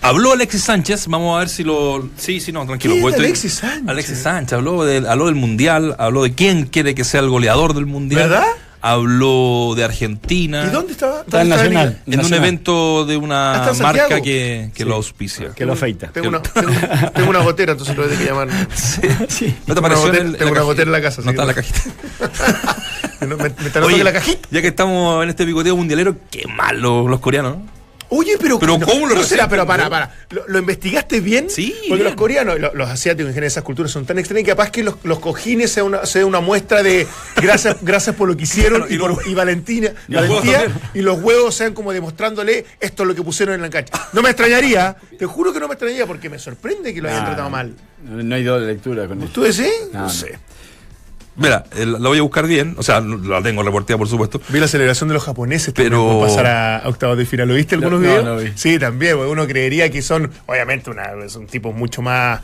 [0.02, 2.08] Habló Alexis Sánchez, vamos a ver si lo.
[2.16, 2.94] Sí, sí, no, tranquilo.
[2.94, 3.88] ¿Quién porque es estoy- Alexis Sánchez?
[3.88, 7.74] Alexis Sánchez habló del, habló del Mundial, habló de quién quiere que sea el goleador
[7.74, 8.28] del Mundial.
[8.28, 8.46] ¿Verdad?
[8.80, 10.64] Habló de Argentina.
[10.66, 11.20] ¿Y dónde estaba?
[11.20, 12.02] Está en ¿Dónde estaba Nacional.
[12.06, 14.88] En un evento de Ah, una en marca que, que Sí.
[14.88, 15.50] lo auspicia.
[15.54, 16.08] Que lo afeita.
[16.08, 16.70] Tengo una, tengo,
[17.14, 18.68] tengo una gotera, entonces lo voy a tener que llamar.
[19.28, 19.46] Sí.
[19.66, 21.30] ¿No te Tengo apareció una en, gotera- tengo una gotera en la casa, No sí.
[21.30, 21.80] está en la cajita.
[23.20, 24.48] Me, me, me está Oye, la cajita.
[24.52, 27.56] ya que estamos en este picoteo mundialero, qué mal los, los coreanos.
[27.56, 27.77] ¿no?
[28.10, 29.48] Oye, pero, Pero ¿cómo lo no será?
[29.48, 30.14] Pero para, para.
[30.30, 31.50] ¿Lo, lo investigaste bien?
[31.50, 32.04] Sí, Porque bien.
[32.04, 34.82] los coreanos, lo- los, asiáticos en general, esas culturas son tan extrañas que capaz que
[34.82, 38.80] los, los cojines sean una, sea una muestra de gracias, gracias por lo que hicieron
[38.86, 40.90] Claro, y y, por- y Valentina, y los huevos valentía también.
[40.94, 43.92] y los huevos sean como demostrándole esto es lo que pusieron en la cancha.
[44.14, 47.26] No me extrañaría, te juro que no me extrañaría porque me sorprende que lo hayan
[47.26, 47.74] tratado mal.
[48.02, 49.32] No, no hay doble lectura con eso.
[49.32, 49.66] ¿Tú decís?
[49.92, 50.10] No, No, no.
[50.10, 50.38] sé.
[51.38, 54.40] Mira, eh, la voy a buscar bien, o sea, la tengo reporteada por supuesto.
[54.48, 57.48] Vi la celebración de los japoneses también Pero- por pasar a octavos de final.
[57.48, 58.24] ¿Lo viste algunos No, no, videos?
[58.24, 58.52] no vi.
[58.56, 62.40] Sí, también, porque uno creería que son, obviamente, una, son tipos mucho más,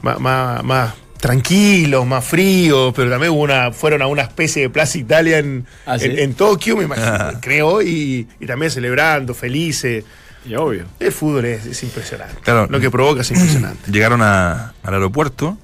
[0.00, 4.70] más, más, más tranquilos, más fríos, pero también hubo una, fueron a una especie de
[4.70, 6.04] Plaza Italia en, Ah, ¿sí?
[6.06, 7.32] en, en Tokio, me imagino, Ah.
[7.40, 10.04] creo, y, y también celebrando, felices.
[10.44, 10.84] Y obvio.
[11.00, 12.36] El fútbol es, es impresionante.
[12.44, 12.68] Claro.
[12.70, 13.90] Lo que provoca es impresionante.
[13.90, 15.58] Llegaron a- al aeropuerto,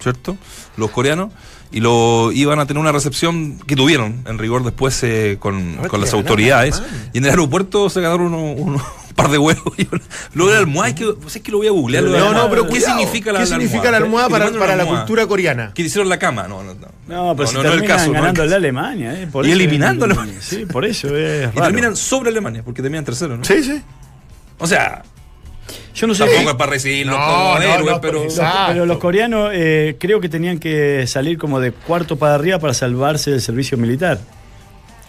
[0.00, 0.38] ¿cierto?
[0.78, 1.30] Los coreanos.
[1.72, 5.88] Y lo iban a tener una recepción que tuvieron en rigor después eh, con, ver,
[5.88, 6.82] con las autoridades.
[7.12, 8.76] Y en el aeropuerto se ganaron uno- uno-
[9.08, 9.64] un par de huevos.
[9.76, 10.00] y una-
[10.34, 12.04] Lo del almohada, que, pues es que lo voy a googlear.
[12.04, 12.98] de No, no, pero ¿qué cuidado.
[12.98, 15.04] significa la, ¿Qué significa la almohada para, para la almohada.
[15.04, 15.72] cultura coreana?
[15.74, 16.86] Que hicieron la cama, no, no, no.
[17.08, 18.50] No, pero si no, no es el caso, el ganando caso.
[18.50, 19.26] la Alemania, ¿eh?
[19.30, 20.34] Por Y eso eliminando Alemania.
[20.40, 23.44] Sí, por eso es Y terminan sobre Alemania, porque terminan tercero, ¿no?
[23.44, 23.80] Sí, sí.
[24.58, 25.02] O sea,
[25.96, 26.24] Yo no sé.
[26.24, 28.24] tampoco es para No, como no, héroes, no, pero...
[28.24, 28.62] Los- Exacto.
[28.68, 32.74] pero los coreanos eh, creo que tenían que salir como de cuarto para arriba para
[32.74, 34.18] salvarse del servicio militar.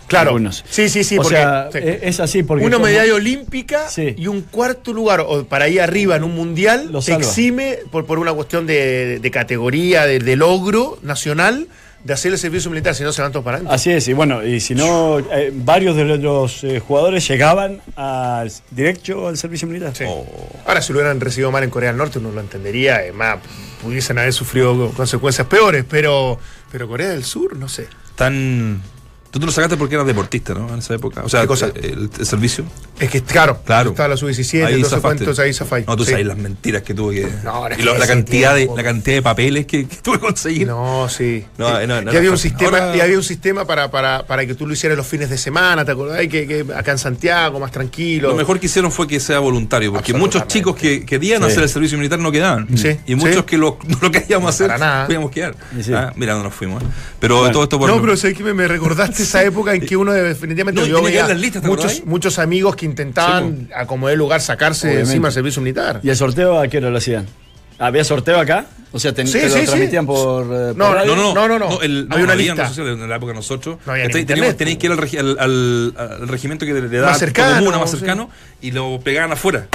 [0.08, 0.30] Claro.
[0.30, 0.64] Algunos.
[0.70, 1.18] Sí, sí, sí.
[1.18, 1.80] o porque, sea, sí.
[1.80, 4.16] e- es así porque una como- medalla olímpica Sí.
[4.18, 7.20] y un cuarto lugar o para ahí arriba en un mundial Lo te salva.
[7.26, 11.68] exime por, por una cuestión de, de categoría, de, de logro nacional
[12.04, 13.76] de hacer el servicio militar, si no se van todos para adelante.
[13.76, 18.52] Así es, y bueno, y si no, eh, varios de los eh, jugadores llegaban al,
[18.72, 19.96] directo al servicio militar.
[19.96, 20.06] Sí.
[20.08, 20.26] Oh.
[20.66, 23.40] Ahora, si lo hubieran recibido mal en Corea del Norte, uno lo entendería, además
[23.82, 26.40] pudiesen haber sufrido consecuencias peores, pero,
[26.72, 27.88] pero Corea del Sur, no sé.
[28.16, 28.82] Tan...
[29.32, 30.70] Tú te lo sacaste porque eras deportista, ¿no?
[30.74, 31.22] En esa época.
[31.24, 31.68] O sea, ¿Qué cosa?
[31.76, 32.64] El, el servicio.
[33.00, 33.90] Es que, claro, Claro.
[33.92, 35.86] estaba la sub-17, Ahí cuántos ahí zafáis.
[35.86, 36.12] No, tú Sí.
[36.12, 37.28] sabes las mentiras que tuve que.
[37.44, 40.68] No, y lo- la, cantidad de, la cantidad de papeles que, que tuve que conseguir.
[40.68, 41.46] No, sí.
[41.58, 41.88] No, Sí.
[41.88, 44.46] no, no y era había un sistema, Ahora- y había un sistema para, para, para
[44.48, 46.20] que tú lo hicieras los fines de semana, ¿te acordás?
[46.28, 48.30] Que, que acá en Santiago, más tranquilo.
[48.30, 51.48] Lo mejor que hicieron fue que sea voluntario, porque muchos chicos que querían Sí.
[51.50, 52.68] hacer el servicio militar no quedaban.
[52.78, 53.44] Sí, Y muchos sí.
[53.44, 54.72] que lo, no lo queríamos hacer,
[55.06, 55.56] podíamos quedar.
[55.94, 56.82] Ah, mira, no nos fuimos.
[56.82, 56.86] ¿eh?
[57.20, 57.52] Pero Bueno.
[57.54, 57.90] todo esto por.
[57.90, 58.68] No, pero sé que me, me
[59.18, 61.42] recordaste esa época en que uno definitivamente No, y yo tenía que veía ver las
[61.42, 65.34] listas, ¿te muchos, muchos amigos que intentaban a como de lugar sacarse de encima el
[65.34, 66.00] servicio militar.
[66.04, 67.26] ¿Y el sorteo a qué hora lo hacían?
[67.80, 68.66] ¿Había sorteo acá?
[68.92, 69.66] O sea, te, Sí, te sí, lo sí.
[69.68, 71.16] transmitían por, eh, No, por radio?
[71.16, 71.48] No, no, no.
[71.48, 71.82] No, no, no.
[71.82, 72.68] el- Había una no lista.
[72.70, 73.78] sociales en la época de nosotros.
[73.86, 76.88] Había internet, Teníamos- teníais que ir al, regi- al, al- al regimiento que le, le
[76.88, 77.98] Más daba cercano, comuna más sí.
[77.98, 78.30] cercano
[78.62, 79.68] y lo pegaban afuera.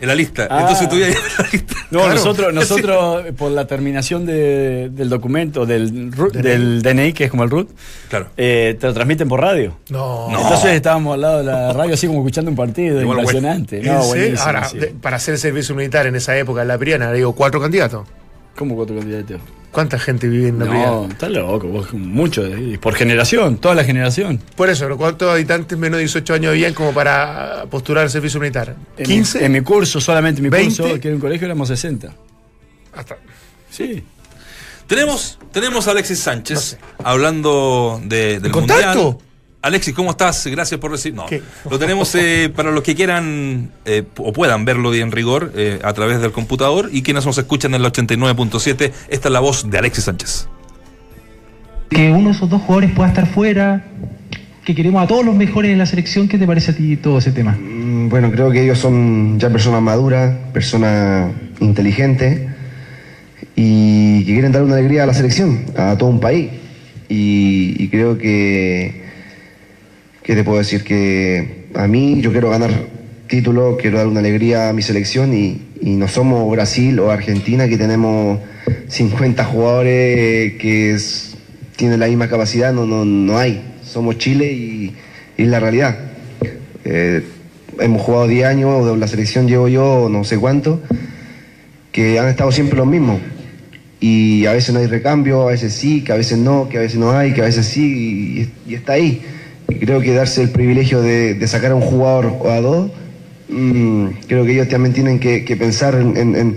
[0.00, 0.48] En la lista.
[0.50, 0.60] Ah.
[0.62, 1.74] Entonces tú ya en la lista.
[1.90, 2.14] No, Claro.
[2.14, 7.42] nosotros, nosotros por la terminación de- del documento, del, RUT, del DNI, que es como
[7.44, 7.68] el RUT,
[8.08, 8.28] Claro.
[8.36, 9.76] eh, te lo transmiten por radio.
[9.90, 10.30] No.
[10.30, 10.40] No.
[10.40, 13.78] Entonces estábamos al lado de la radio así como escuchando un partido, Igual, impresionante.
[13.80, 14.08] ¿En No, serio?
[14.08, 14.78] buenísimo, Ahora, sí.
[14.78, 18.06] de- para hacer el servicio militar en esa época, en la Priana, digo, cuatro candidatos.
[18.56, 19.40] ¿Cómo cuatro candidatos?
[19.70, 23.84] ¿Cuánta gente vive en la No, estás loco, vos, mucho, eh, por generación, toda la
[23.84, 24.40] generación.
[24.56, 28.40] Por eso, ¿pero ¿cuántos habitantes menos de 18 años habían como para postular al servicio
[28.40, 28.74] militar?
[28.96, 29.38] En ¿15?
[29.38, 30.76] Mi, en mi curso, solamente en mi 20.
[30.82, 32.12] curso, que era un colegio, éramos 60.
[32.94, 33.16] Hasta-
[33.70, 34.02] Sí.
[34.88, 36.78] Tenemos, tenemos a Alexis Sánchez No sé.
[37.04, 39.02] hablando de, del ¿En contacto?
[39.04, 39.29] Mundial.
[39.62, 40.46] Alexis, ¿cómo estás?
[40.46, 41.16] Gracias por recibir.
[41.16, 41.42] No, ¿Qué?
[41.70, 45.92] lo tenemos eh, para los que quieran eh, o puedan verlo en rigor eh, a
[45.92, 48.92] través del computador y quienes nos escuchan en el 89.7.
[49.08, 50.48] Esta es la voz de Alexis Sánchez.
[51.90, 53.84] que uno de esos dos jugadores pueda estar fuera,
[54.64, 56.26] que queremos a todos los mejores en la selección.
[56.26, 57.52] ¿Qué te parece a ti todo ese tema?
[57.52, 62.48] Mm, Bueno, creo que ellos son ya personas maduras, personas inteligentes
[63.56, 66.50] y que quieren dar una alegría a la selección, a todo un país.
[67.10, 69.09] Y, y creo que,
[70.30, 70.84] ¿qué te puedo decir?
[70.84, 72.70] Que a mí yo quiero ganar
[73.26, 77.76] título, quiero dar una alegría a mi selección y, no somos Brasil o Argentina que
[77.76, 78.38] tenemos
[78.86, 81.36] 50 jugadores que es-
[81.74, 83.60] tienen la misma capacidad, no, no, no hay.
[83.82, 84.94] Somos Chile y,
[85.36, 85.98] es la realidad.
[86.84, 87.24] Eh,
[87.80, 90.80] hemos jugado 10 años, la selección llevo yo no sé cuánto,
[91.90, 93.18] que han estado siempre los mismos.
[93.98, 96.82] Y a veces no hay recambio, a veces sí, que a veces no, que a
[96.82, 99.20] veces no hay, que a veces sí, y está ahí.
[99.78, 102.90] Creo que darse el privilegio de, sacar a un jugador o a dos,
[103.48, 106.56] mm, creo que ellos también tienen que, pensar en,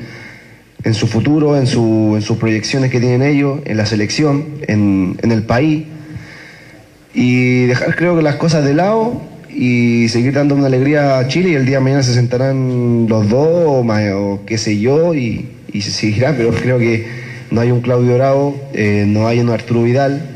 [0.94, 5.44] su futuro, en, su- en sus proyecciones que tienen ellos, en la selección, en, el
[5.44, 5.84] país.
[7.14, 11.50] Y dejar creo que las cosas de lado y seguir dando una alegría a Chile
[11.50, 15.82] y el día de mañana se sentarán los dos o qué sé yo y, y
[15.82, 17.06] se seguirá, pero creo que
[17.52, 20.33] no hay un Claudio Bravo, eh, no hay un Arturo Vidal,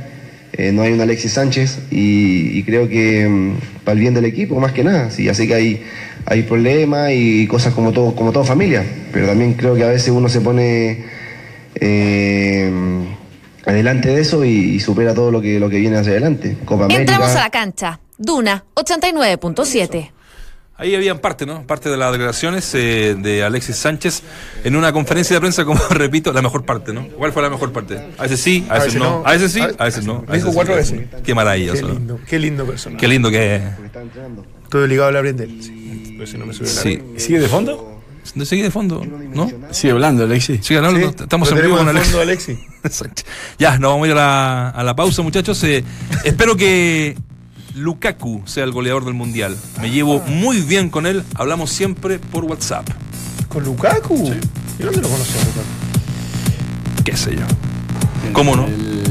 [0.57, 4.25] eh, no hay un Alexis Sánchez y, y creo que mm, para el bien del
[4.25, 5.83] equipo más que nada, sí, así que hay,
[6.25, 10.09] hay problemas y cosas como todo, como toda familia, pero también creo que a veces
[10.09, 11.05] uno se pone
[11.75, 12.71] eh,
[13.65, 16.57] adelante de eso y, y supera todo lo que, lo que viene hacia adelante.
[16.65, 17.01] Copa América.
[17.01, 17.99] Entramos a la cancha.
[18.17, 20.11] Duna 89.7.
[20.79, 21.65] Ahí habían parte, ¿no?
[21.65, 24.21] Parte de las declaraciones eh, de Alexis Sánchez
[24.63, 27.07] en una conferencia de prensa, como repito, la mejor parte, ¿no?
[27.07, 27.97] ¿Cuál fue la mejor parte?
[28.17, 29.23] A veces sí, a veces no.
[29.25, 30.17] A veces sí, a veces no.
[30.27, 30.95] a Dijo veces cuatro sí.
[30.97, 31.21] veces.
[31.23, 31.87] Qué maravilloso.
[31.87, 32.99] Qué lindo, qué lindo personaje.
[32.99, 33.63] Qué lindo que es.
[34.63, 35.63] Estoy obligado a hablar bien de él.
[35.63, 37.01] Sí, pero si no me sube la Sí.
[37.17, 38.01] ¿Sigue de fondo?
[38.35, 39.03] ¿No sigue de fondo?
[39.03, 39.49] ¿No?
[39.71, 40.63] Sigue hablando, Alexis.
[40.63, 40.99] Sigue hablando.
[41.09, 42.57] Sí, Estamos en vivo con en fondo, Alexis.
[42.83, 43.25] Alexis.
[43.57, 45.63] Ya, nos vamos a ir a la, a la pausa, muchachos.
[45.63, 45.83] Eh,
[46.23, 47.17] espero que
[47.77, 49.55] Lukaku sea el goleador del mundial.
[49.81, 51.23] Me llevo muy bien con él.
[51.35, 52.87] Hablamos siempre por WhatsApp.
[53.49, 54.15] ¿Con Lukaku?
[54.79, 57.03] ¿Y dónde lo conocí a Lukaku?
[57.03, 57.43] ¿Qué sé yo?
[58.33, 58.65] ¿Cómo no?
[58.65, 59.03] El,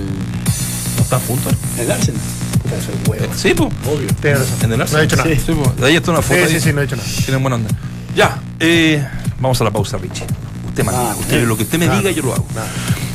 [0.97, 1.53] ¿No está juntos?
[1.79, 2.21] el Arsenal.
[2.63, 3.33] Puta, soy huevo.
[3.35, 3.73] Sí, pues.
[3.87, 4.09] Obvio.
[4.21, 4.57] Tienes razón.
[4.63, 5.03] En el No Arsenal.
[5.03, 5.31] he dicho nada.
[5.31, 5.43] Sí.
[5.47, 5.85] Sí, po.
[5.85, 6.47] Ahí está una foto.
[6.47, 7.09] Sí, sí, sí, no he dicho nada.
[7.25, 7.71] Tienen buena onda.
[8.15, 9.07] Ya, eh,
[9.41, 10.27] vamos a la pausa, Richie.
[10.69, 11.49] Usted manda, Ah, usted, bien.
[11.49, 11.99] lo que usted me Nada.
[11.99, 12.47] diga, yo lo hago.
[12.55, 12.69] Nada.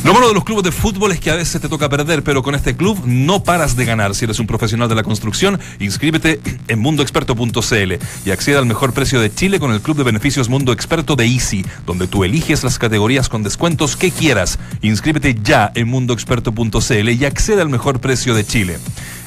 [0.03, 2.55] Lo de los clubes de fútbol es que a veces te toca perder, pero con
[2.55, 4.15] este club no paras de ganar.
[4.15, 7.93] Si eres un profesional de la construcción, inscríbete en mundoexperto.cl
[8.25, 11.25] y accede al mejor precio de Chile con el club de beneficios Mundo Experto de
[11.25, 14.57] Easy, donde tú eliges las categorías con descuentos que quieras.
[14.81, 18.79] Inscríbete ya en mundoexperto.cl y accede al mejor precio de Chile.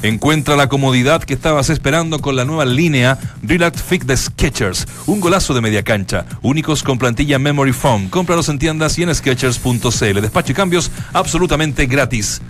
[0.02, 4.86] Encuentra la comodidad que estabas esperando con la nueva línea Relax Fit de Sketchers.
[5.06, 6.26] Un golazo de media cancha.
[6.42, 8.10] Únicos con plantilla Memory Foam.
[8.10, 10.20] Cómpralos en tiendas y en Sketchers.cl.
[10.20, 12.40] Despacho y cambios absolutamente gratis.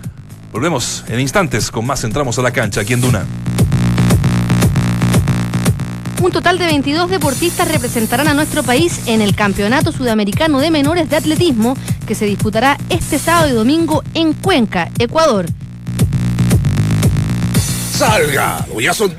[0.53, 3.25] Volvemos en instantes con más Entramos a la cancha aquí en Duna.
[6.21, 11.09] Un total de 22 deportistas representarán a nuestro país en el Campeonato Sudamericano de Menores
[11.09, 11.75] de Atletismo
[12.07, 15.47] que se disputará este sábado y domingo en Cuenca, Ecuador.
[17.91, 19.13] Salga, ya son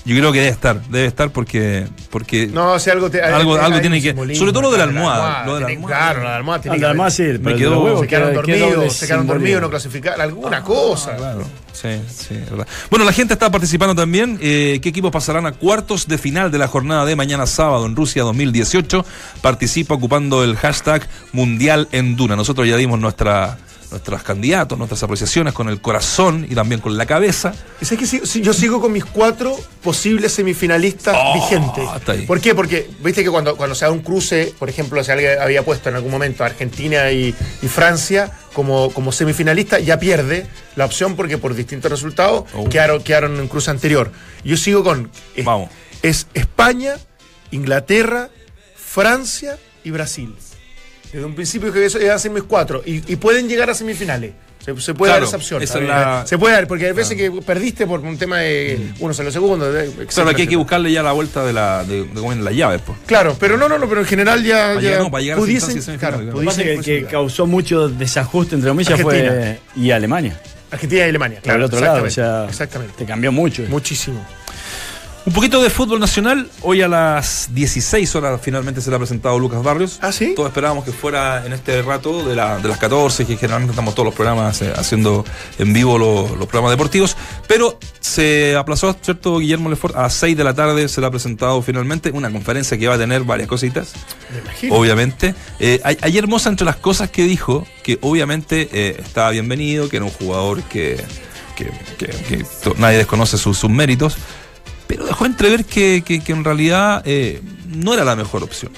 [0.05, 3.65] yo creo que debe estar, debe estar porque, porque No, si algo, te, Algo- hay-
[3.65, 5.67] algo hay tiene que- simbolismo, sobre todo lo de la claro, almohada, lo de la
[5.69, 5.97] almohada.
[5.97, 8.43] Claro, la almohada tiene Ah, que además sí, Me pero quedó- huevos Se quedaron queda-
[8.43, 11.17] queda dormidos, se quedaron dormidos, no clasificaron, alguna cosa.
[11.17, 12.67] Claro, sí, sí, verdad.
[12.91, 14.39] Bueno, la gente está participando también.
[14.43, 17.97] Eh, ¿Qué equipos pasarán a cuartos de final de la jornada de mañana sábado en
[17.97, 19.05] Rusia 2018?
[19.41, 22.37] Participa ocupando el hashtag Mundial en Duna.
[22.37, 23.59] Nosotros ya dimos nuestra,
[23.95, 27.55] nuestros candidatos, nuestras apreciaciones con el corazón y también con la cabeza.
[27.81, 31.85] Y sabes que si- yo sigo con mis cuatro posibles semifinalistas Oh, vigentes.
[31.97, 32.27] está ahí.
[32.27, 32.55] ¿Por qué?
[32.55, 35.89] Porque viste que cuando, cuando se da un cruce, por ejemplo, si alguien había puesto
[35.89, 41.15] en algún momento a Argentina y, y Francia como, como semifinalista, ya pierde la opción
[41.15, 42.69] porque por distintos resultados Oh.
[42.69, 44.11] quedaron, quedaron en cruce anterior.
[44.45, 45.11] Yo sigo con.
[45.37, 45.71] Es, Vamos.
[46.03, 46.95] es España,
[47.53, 48.29] Inglaterra,
[48.77, 50.35] Francia y Brasil.
[51.15, 52.83] Desde un principio que eso iban a ser mis cuatro.
[52.85, 54.33] Y, y pueden llegar a semifinales.
[54.65, 56.25] Se, se puede Claro, dar esa opción.
[56.27, 59.71] Se puede dar, porque hay veces que perdiste por un tema de uno salió segundo.
[60.13, 62.81] Claro, aquí hay que buscarle ya la vuelta de, la, de, de las llaves.
[62.85, 62.99] Pues.
[63.07, 65.39] Claro, pero no, no, no, pero en general ya, Para ya llegar- no, para llegar
[65.39, 70.41] a pudiesen, claro, pudiesen es que, que causó mucho desajuste entre comillas fue y Alemania.
[70.71, 71.59] Argentina y Alemania, claro.
[71.61, 72.95] el otro lado, o exactamente, sea, exactamente.
[72.97, 73.63] te cambió mucho.
[73.69, 74.25] Muchísimo.
[75.27, 76.51] Un poquito de fútbol nacional.
[76.61, 79.99] Hoy a las 16 horas finalmente será presentado Lucas Barrios.
[80.03, 80.35] ¿Ah, sí?
[80.37, 83.95] Todos esperábamos que fuera en este rato de, la- de las 14, que generalmente estamos
[83.95, 85.25] todos los programas eh, haciendo
[85.59, 87.17] en vivo lo- los programas deportivos.
[87.49, 89.97] Pero se aplazó, ¿cierto, Guillermo Lefort?
[89.97, 93.23] A las 6 de la tarde será presentado finalmente una conferencia que va a tener
[93.25, 93.95] varias cositas.
[94.31, 94.75] Me imagino.
[94.75, 95.35] Obviamente.
[95.59, 100.05] Eh, hay, hermosa entre las cosas que dijo, que obviamente eh, estaba bienvenido, que era
[100.05, 101.03] un jugador que,
[101.57, 102.45] que- que-
[102.77, 104.19] nadie desconoce sus, sus méritos,
[104.87, 108.73] pero dejó entrever que, que- que en realidad eh, no era la mejor opción.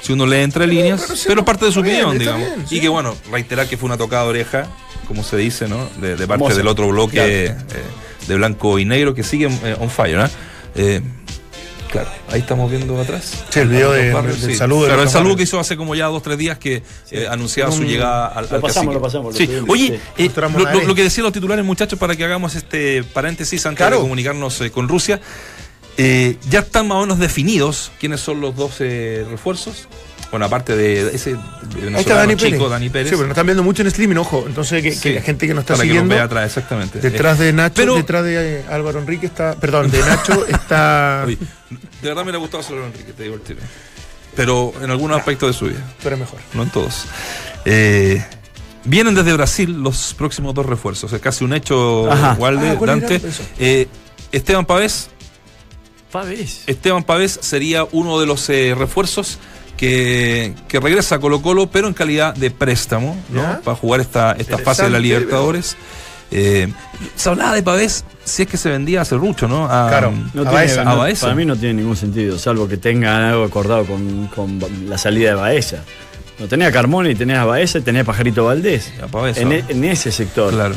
[0.00, 2.48] Si uno lee entre líneas, pero sí, pero parte de su bien, opinión, digamos.
[2.48, 4.66] bien, Y que bueno, reiterar que fue una tocada de oreja,
[5.06, 5.88] como se dice, ¿no?
[6.00, 7.30] De, de parte del otro bloque Claro.
[7.80, 10.28] eh, de blanco y negro que sigue eh, on fire, ¿no?
[11.92, 13.44] Claro, ahí estamos viendo atrás.
[13.50, 14.56] Sí, el video de- Lucas Barrios, del sí.
[14.56, 17.26] saludo de Claro, el saludo que hizo hace como ya dos, tres días que eh,
[17.30, 18.94] anunciaba su llegada al, lo al pasamos, cacique.
[18.94, 19.48] lo pasamos, Sí.
[19.68, 20.24] Oye, sí.
[20.24, 20.30] eh,
[20.86, 23.96] lo, que decían los titulares, muchachos, para que hagamos este paréntesis antes Claro.
[23.96, 25.20] de comunicarnos eh, con Rusia.
[25.98, 29.86] Eh, ya están más o menos definidos quiénes son los 12 refuerzos.
[30.32, 32.70] Bueno, aparte de ese Ahí está Dani chico, Pérez.
[32.70, 33.08] Dani Pérez.
[33.10, 34.44] Sí, pero nos están viendo mucho en streaming, ojo.
[34.46, 36.14] Entonces, que, la gente que nos está Para que nos siguiendo.
[36.14, 36.98] vea atrás, exactamente.
[37.00, 39.54] Detrás de Nacho, Pero- detrás de eh, Álvaro Enrique está.
[39.54, 41.24] Perdón, de Nacho está.
[41.26, 43.60] Oye, de verdad me hubiera gustado solo Enrique, te digo el tiro.
[44.34, 45.80] Pero en algunos aspectos de su vida.
[46.00, 46.38] Tú eres mejor.
[46.54, 47.04] no en todos.
[47.66, 48.24] Eh,
[48.84, 51.12] vienen desde Brasil los próximos dos refuerzos.
[51.12, 52.04] Es casi un hecho.
[52.38, 53.20] Walde, Ah, ¿cuál Dante.
[53.58, 53.86] Eh,
[54.32, 55.10] Esteban Pavés.
[56.10, 56.62] Pavés.
[56.66, 59.38] Esteban Pavés sería uno de los eh, refuerzos
[59.86, 63.42] que, que regresa a Colo Colo, pero en calidad de préstamo, ¿no?
[63.42, 63.60] Ya.
[63.64, 65.76] Para jugar esta, esta fase de la Libertadores.
[66.30, 66.72] Eh,
[67.16, 69.64] se hablaba de Pavés si es que se vendía a Cerrucho, ¿no?
[69.66, 70.12] A- Claro.
[70.12, 70.84] No A tiene- Baeza.
[70.84, 71.26] no- A Baeza.
[71.26, 75.30] para mí no tiene ningún sentido, salvo que tengan algo acordado con, con la salida
[75.30, 75.78] de Baeza.
[76.38, 78.92] No tenés a Carmona y tenés a Baeza y tenés a Pajarito Valdés.
[79.02, 80.54] A Pavés, en, e- en ese sector.
[80.54, 80.76] Claro.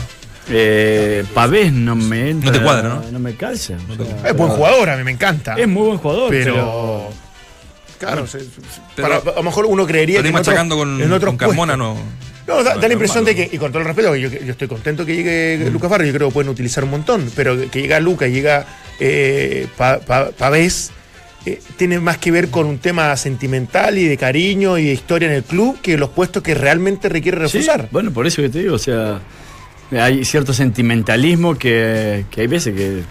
[0.49, 3.03] Eh, Pavés no me entra, No te cuadra, ¿no?
[3.11, 3.75] No me calza.
[3.75, 5.53] o sea, Es buen jugador, a mí me encanta.
[5.55, 6.53] Es muy buen jugador, pero.
[6.53, 7.24] pero.
[7.99, 8.45] Claro, se- se-
[8.95, 11.37] Pero- para- a lo mejor uno creería ir en otro- machacando con, en otros con
[11.37, 11.97] Carmona puestos.
[11.97, 12.25] no.
[12.47, 14.15] No, da, no da es la impresión normal, de que, y con todo el respeto,
[14.15, 17.31] yo, yo estoy contento que llegue Lucas Barrio, yo creo que pueden utilizar un montón,
[17.35, 18.65] pero que llega Lucas, llega
[18.99, 20.91] eh, Pa- Pa- Pavés,
[21.47, 25.27] eh, tiene más que ver con un tema sentimental y de cariño y de historia
[25.27, 27.89] en el club que los puestos que realmente requiere Sí, reforzar.
[27.91, 29.21] bueno, por eso que te digo, o sea,
[29.91, 33.01] hay cierto sentimentalismo que, que hay veces que,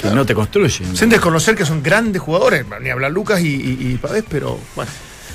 [0.00, 0.84] que no te construye.
[0.94, 4.90] Sin desconocer que son grandes jugadores, ni hablar Lucas y, y, y Pavés, pero bueno.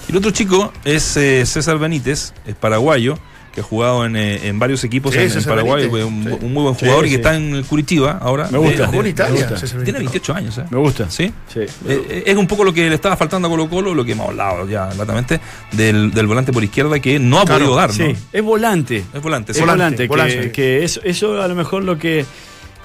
[0.07, 3.17] Y el otro chico es eh, César Benítez, es paraguayo,
[3.51, 6.45] que ha jugado en, eh, en varios equipos Sí, en, Paraguay, Benítez, un, sí.
[6.45, 8.49] un muy buen Sí, jugador y que está en Curitiba ahora.
[8.51, 8.81] Me gusta.
[8.81, 9.57] De- Jugó en de- Italia, gusta.
[9.57, 10.11] César Tiene Benítez.
[10.25, 10.63] 28 años, ¿eh?
[10.69, 11.09] Me gusta.
[11.09, 11.31] ¿Sí?
[11.51, 11.59] Sí.
[11.61, 14.11] Eh, eh, es un poco lo que le estaba faltando a Colo Colo, lo que
[14.11, 15.39] hemos hablado ya latamente,
[15.71, 17.95] del, del volante por izquierda que no ha Claro, podido dar, ¿no?
[17.95, 19.03] Sí, es volante.
[19.13, 19.61] Es volante, Es sí.
[19.63, 20.51] volante, volante, que, volante.
[20.51, 22.25] que eso, eso a lo mejor lo que.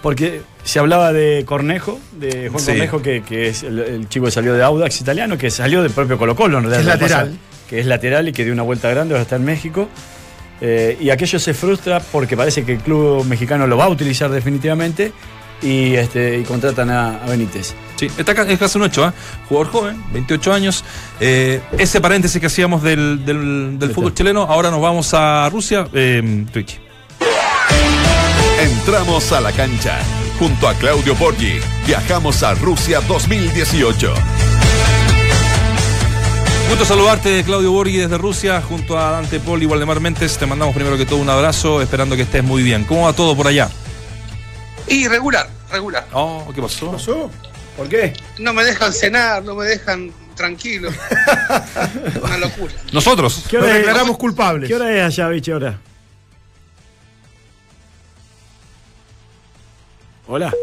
[0.03, 2.67] Porque se hablaba de Cornejo, de Juan Sí.
[2.73, 5.93] Cornejo, que, que es el, el chico que salió de Audax italiano, que salió del
[5.93, 6.81] propio Colo Colo, en realidad.
[6.81, 7.27] Es lateral.
[7.29, 9.89] pasa, que es lateral y que dio una vuelta grande, ahora está en México.
[10.63, 14.31] Eh, y aquello se frustra porque parece que el club mexicano lo va a utilizar
[14.31, 15.11] definitivamente
[15.63, 17.75] y, este, y contratan a, a Benítez.
[17.97, 19.13] Sí, está es casi un hecho, ¿eh?
[19.49, 20.85] Jugador joven, 28 años.
[21.21, 25.87] Eh, ese paréntesis que hacíamos del, del, del fútbol chileno, ahora nos vamos a Rusia.
[25.93, 26.79] Eh, Twitch.
[28.61, 29.99] Entramos a la cancha.
[30.38, 34.12] Junto a Claudio Borghi, viajamos a Rusia 2018.
[36.68, 40.37] Gusto saludarte, Claudio Borghi, desde Rusia, junto a Dante Poli y Waldemar Mentes.
[40.37, 42.85] Te mandamos primero que todo un abrazo, esperando que estés muy bien.
[42.85, 43.70] ¿Cómo va todo por allá?
[44.87, 46.07] Y regular, regular.
[46.12, 46.91] Oh, ¿qué pasó?
[46.91, 47.30] ¿Qué pasó?
[47.78, 48.12] ¿Por qué?
[48.39, 50.91] No me dejan cenar, no me dejan tranquilo.
[52.22, 52.74] Una locura.
[52.93, 53.43] Nosotros.
[53.49, 54.68] ¿Qué Nos hora, es, declaramos culpables.
[54.68, 55.78] ¿Qué hora es allá, bicho, ahora?
[60.31, 60.55] Hola.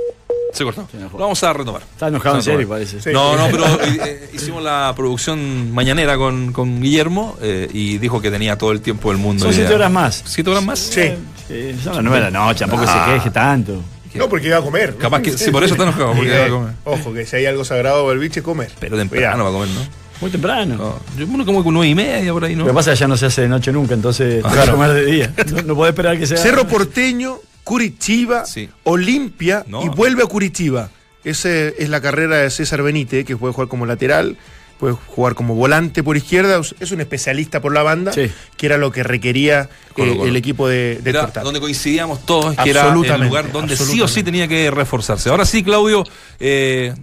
[0.54, 0.88] Se cortó.
[1.12, 1.82] Lo vamos a retomar.
[1.84, 3.02] Está enojado en serio, parece.
[3.02, 3.10] Sí.
[3.12, 8.32] No, no, pero eh, hicimos la producción mañanera con, con Guillermo eh, y dijo que
[8.32, 9.44] tenía todo el tiempo del mundo.
[9.44, 10.24] Son siete ya- horas más.
[10.26, 10.80] ¿Siete horas más?
[10.80, 11.12] Sí.
[11.48, 13.06] Sí, son las nueve de la noche, tampoco Ah.
[13.08, 13.82] se queje tanto.
[14.16, 14.94] No, porque iba a comer.
[14.94, 15.00] ¿no?
[15.00, 16.74] Capaz que- sí, por eso está enojado, porque iba a eh, comer.
[16.86, 18.72] Ojo, que si hay algo sagrado para el biche, comer.
[18.80, 19.82] Pero temprano va a comer, ¿no?
[20.22, 20.76] Muy temprano.
[20.76, 22.64] No, Yo uno como con nueve y media por ahí, ¿no?
[22.64, 24.72] Lo que pasa es que ya no se hace de noche nunca, entonces Ah, claro.
[24.72, 25.34] comer de día.
[25.52, 26.38] No, no podés esperar que sea.
[26.38, 27.38] Cerro Porteño,
[27.68, 28.70] Curitiba, Sí.
[28.84, 29.84] Olimpia No.
[29.84, 30.90] y vuelve a Curitiba.
[31.24, 34.38] Esa es la carrera de César Benítez, que puede jugar como lateral,
[34.80, 36.62] puede jugar como volante por izquierda.
[36.80, 38.32] Es un especialista por la banda, Sí.
[38.56, 40.30] que era lo que requería Colo, eh, Colo.
[40.30, 44.08] el equipo de, de Era donde coincidíamos todos que era el lugar donde sí o
[44.08, 45.30] sí tenía que reforzarse.
[45.30, 46.04] Ahora sí, Claudio,
[46.40, 46.94] eh,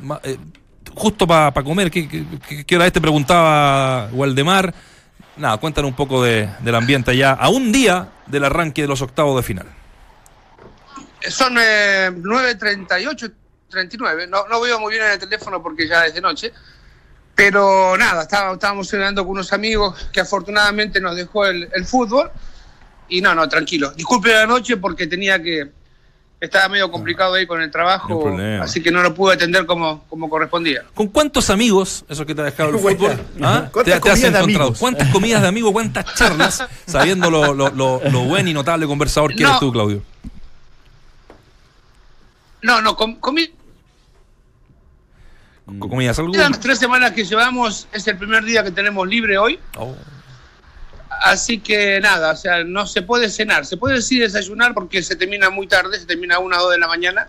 [0.00, 0.36] ma- eh,
[0.94, 2.92] justo para comer, ¿qué, qué, qué- qué hora es?
[2.92, 4.72] Te preguntaba Waldemar.
[5.36, 9.00] Nada, cuéntanos un poco de- del ambiente allá, a un día del arranque de los
[9.02, 9.66] octavos de final.
[11.28, 13.32] Son eh, 9.38,
[13.68, 14.26] 39.
[14.26, 16.52] No, no veo muy bien en el teléfono porque ya es de noche.
[17.34, 22.30] Pero nada, estaba- estábamos cenando con unos amigos que afortunadamente nos dejó el, el fútbol.
[23.08, 23.90] Y no, no, tranquilo.
[23.92, 25.70] Disculpe la noche porque tenía que.
[26.40, 30.28] Estaba medio complicado ahí con el trabajo, así que no lo pude atender como, como
[30.28, 30.82] correspondía.
[30.92, 33.12] ¿Con cuántos amigos, eso que te ha dejado el fútbol,
[33.42, 33.68] ¿ah?
[33.70, 34.62] ¿Cuántas te, te has comidas de encontrado?
[34.64, 34.78] amigos?
[34.80, 39.36] ¿Cuántas comidas de amigos, cuántas charlas, sabiendo lo, lo, lo, lo buen y notable conversador
[39.36, 39.50] que No.
[39.50, 40.02] eres tú, Claudio?
[42.62, 43.52] No, no, com- comí.
[45.66, 46.32] ¿Con ¿Comías algo?
[46.34, 49.58] Las tres semanas que llevamos, es el primer día que tenemos libre hoy.
[49.76, 49.94] Oh.
[51.24, 55.14] Así que nada, o sea, no se puede cenar, se puede sí desayunar porque se
[55.14, 57.28] termina muy tarde, se termina a una o dos de la mañana.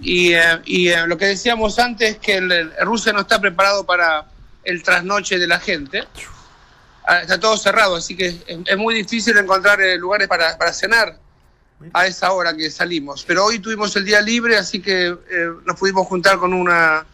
[0.00, 3.40] Y, eh, y, eh, lo que decíamos antes es que el- el Rusia no está
[3.40, 4.26] preparado para
[4.64, 6.02] el trasnoche de la gente.
[7.06, 8.36] Ah, Está todo cerrado, así que es,
[8.66, 11.16] es muy difícil encontrar eh, lugares para, para cenar
[11.92, 13.24] a esa hora que salimos.
[13.24, 15.16] Pero hoy tuvimos el día libre, así que eh,
[15.64, 17.04] nos pudimos juntar con una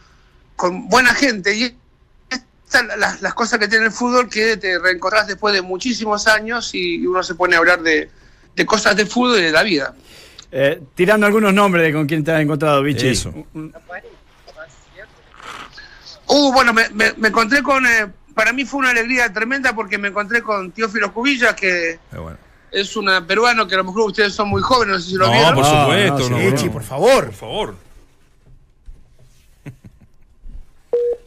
[0.56, 1.54] con buena gente.
[1.56, 1.64] Y
[2.28, 6.26] estas son las, las cosas que tiene el fútbol que te reencontrás después de muchísimos
[6.26, 8.10] años y uno se pone a hablar de,
[8.54, 9.94] de cosas de fútbol y de la vida.
[10.52, 13.08] Eh, tirando algunos nombres de con quién te has encontrado, Vichy.
[13.08, 13.32] Eso.
[16.26, 17.84] Uh, bueno, me, me- me encontré con...
[17.86, 21.98] eh, para mí fue una alegría tremenda porque me encontré con Teófilo Cubilla, que Eh,
[22.12, 22.38] bueno.
[22.72, 25.26] Es un peruano que a lo mejor ustedes son muy jóvenes, no sé si lo
[25.26, 25.54] No, vieron.
[25.54, 26.12] por No, supuesto.
[26.18, 26.50] no, sí, no, Sí, no.
[26.56, 27.24] Echi, por favor.
[27.26, 27.74] Por favor.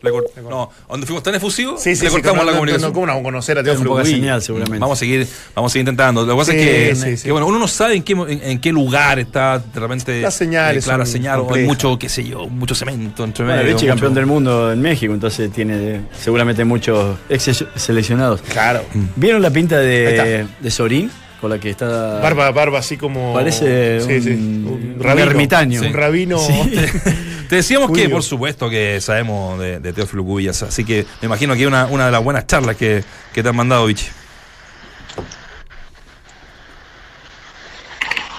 [0.02, 2.90] Le cort- No, donde fuimos tan efusivos, Sí, sí, le sí, cortamos la no, comunicación.
[2.90, 4.18] No, ¿Cómo no vamos a conocer a Es un Teófilo poco de Cubillo?
[4.18, 4.80] señal, seguramente.
[4.80, 6.26] Vamos a seguir, vamos a seguir intentando.
[6.26, 7.24] Lo que pasa Sí, es que, sí, sí.
[7.24, 10.22] que, bueno, uno no sabe en qué, en, en qué lugar está de repente.
[10.22, 13.62] Las señales Clara son señal, o hay mucho, qué sé yo, mucho cemento entre Bueno,
[13.62, 13.76] medio.
[13.76, 18.42] Vichy, mucho- campeón del mundo en México, entonces tiene seguramente muchos ex seleccionados.
[18.42, 18.84] Claro.
[19.16, 21.10] ¿Vieron la pinta de, de Sorín?
[21.44, 22.20] Con la que está.
[22.22, 23.34] Barba, barba así como.
[23.34, 24.30] Parece Sí, sí.
[24.30, 25.30] un- un rabino.
[25.30, 25.82] ermitaño.
[25.82, 26.38] Un rabino.
[27.50, 31.54] Te decíamos que, por supuesto, que sabemos de, de Teófilo Cubillas, así que me imagino
[31.54, 34.08] que es una, una de las buenas charlas que, que te han mandado, Vichy.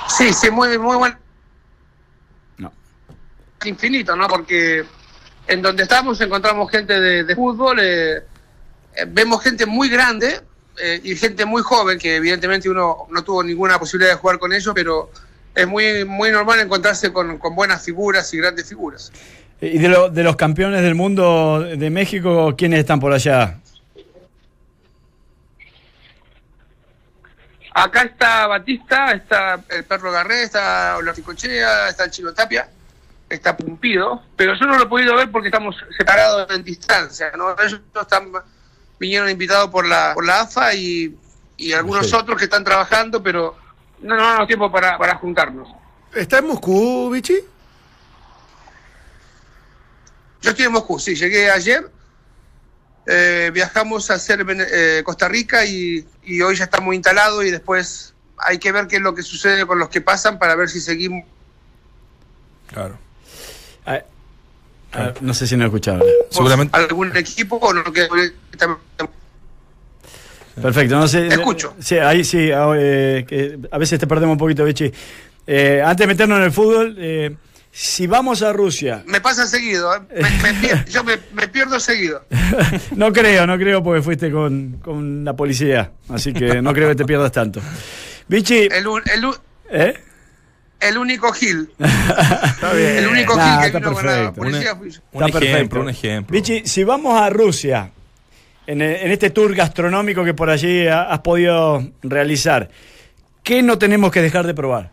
[0.09, 1.19] Sí, sí, muy, muy bueno.
[2.57, 2.73] No.
[3.67, 4.27] Infinito, ¿no?
[4.29, 4.83] Porque
[5.47, 8.17] en donde estamos encontramos gente de, de fútbol, eh,
[8.97, 10.41] eh, vemos gente muy grande
[10.79, 14.53] eh, y gente muy joven, que evidentemente uno no tuvo ninguna posibilidad de jugar con
[14.53, 15.11] ellos, pero
[15.55, 19.13] es muy, muy normal encontrarse con, con buenas figuras y grandes figuras.
[19.61, 23.59] ¿Y de, lo- de los campeones del mundo de México, quiénes están por allá?
[27.77, 32.69] Acá está Batista, está el perro Garré, está Olaficochea, está el Chino Tapia,
[33.29, 37.51] está Pumpido, pero yo no lo he podido ver porque estamos separados en distancia, ¿no?
[37.61, 38.31] Ellos están,
[38.99, 41.17] vinieron invitados por la, por la AFA y,
[41.57, 42.15] y algunos Sí.
[42.17, 43.57] otros que están trabajando, pero
[44.01, 45.69] no, no tenemos tiempo para, para juntarnos.
[46.15, 47.39] ¿Está en Moscú, Vichy?
[50.43, 51.91] Yo estoy en Moscú, sí, llegué ayer,
[53.07, 58.15] eh, viajamos a hacer eh, Costa Rica y, y hoy ya estamos instalados y después
[58.39, 60.81] hay que ver qué es lo que sucede con los que pasan para ver si
[60.81, 61.25] seguimos
[62.69, 62.99] Claro.
[65.21, 66.03] No sé si no escucharon.
[66.31, 66.77] Seguramente.
[66.77, 68.07] algún equipo o no que
[70.61, 71.29] Perfecto, no sé.
[71.29, 71.75] Te escucho.
[71.81, 74.93] Sí, ahí sí, ah, eh, que a veces te perdemos un poquito, Vichy.
[75.47, 77.35] Eh, antes de meternos en el fútbol, eh,
[77.73, 80.01] Si vamos a Rusia, Me pasa seguido, ¿eh?
[80.15, 82.25] Me- yo me, me pierdo seguido.
[82.97, 86.95] no creo, no creo porque fuiste con, con la policía, así que no creo que
[86.95, 87.61] te pierdas tanto.
[88.29, 89.25] Vichy, El, un- el,
[89.71, 89.95] ¿eh?
[90.81, 91.71] El único Gil.
[91.79, 92.97] Está bien.
[92.99, 94.41] El único Nah, Gil que está vino con la perfecto.
[94.41, 95.01] policía fui yo.
[95.13, 95.81] Un Está ejemplo, perfecto.
[95.81, 96.33] un ejemplo.
[96.35, 97.91] Vichy, si vamos a Rusia,
[98.67, 102.69] en, en este tour gastronómico que por allí ha- has podido realizar,
[103.43, 104.91] ¿qué no tenemos que dejar de probar?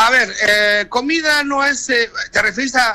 [0.00, 1.88] A ver, eh, comida no es.
[1.90, 2.88] eh, ¿Te referís a,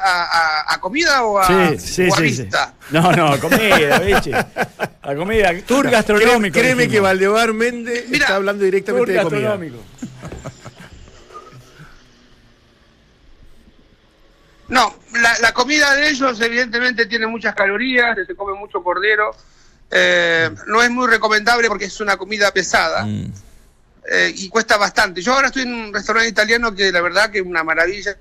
[0.74, 2.42] a- comida o a, Sí, sí, o a sí, sí.
[2.44, 2.74] vista?
[2.92, 4.32] No, no, comida, Vichy.
[4.32, 6.58] La comida, tour gastronómico.
[6.58, 7.00] Créeme, que.
[7.02, 9.40] Valdemar Méndez Mira, está hablando Tour directamente de comida.
[9.50, 9.84] gastronómico.
[14.70, 19.36] No, la, la comida de ellos evidentemente tiene muchas calorías, se come mucho cordero.
[19.92, 23.32] eh, no es muy recomendable porque es una comida pesada Mm.
[24.12, 25.22] Eh, y cuesta bastante.
[25.22, 28.16] Yo ahora estoy en un restaurante italiano que la verdad que es una maravilla.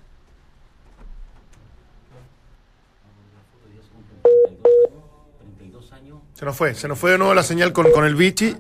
[6.35, 8.57] Se nos fue, se nos fue de nuevo la señal con, con el bichi.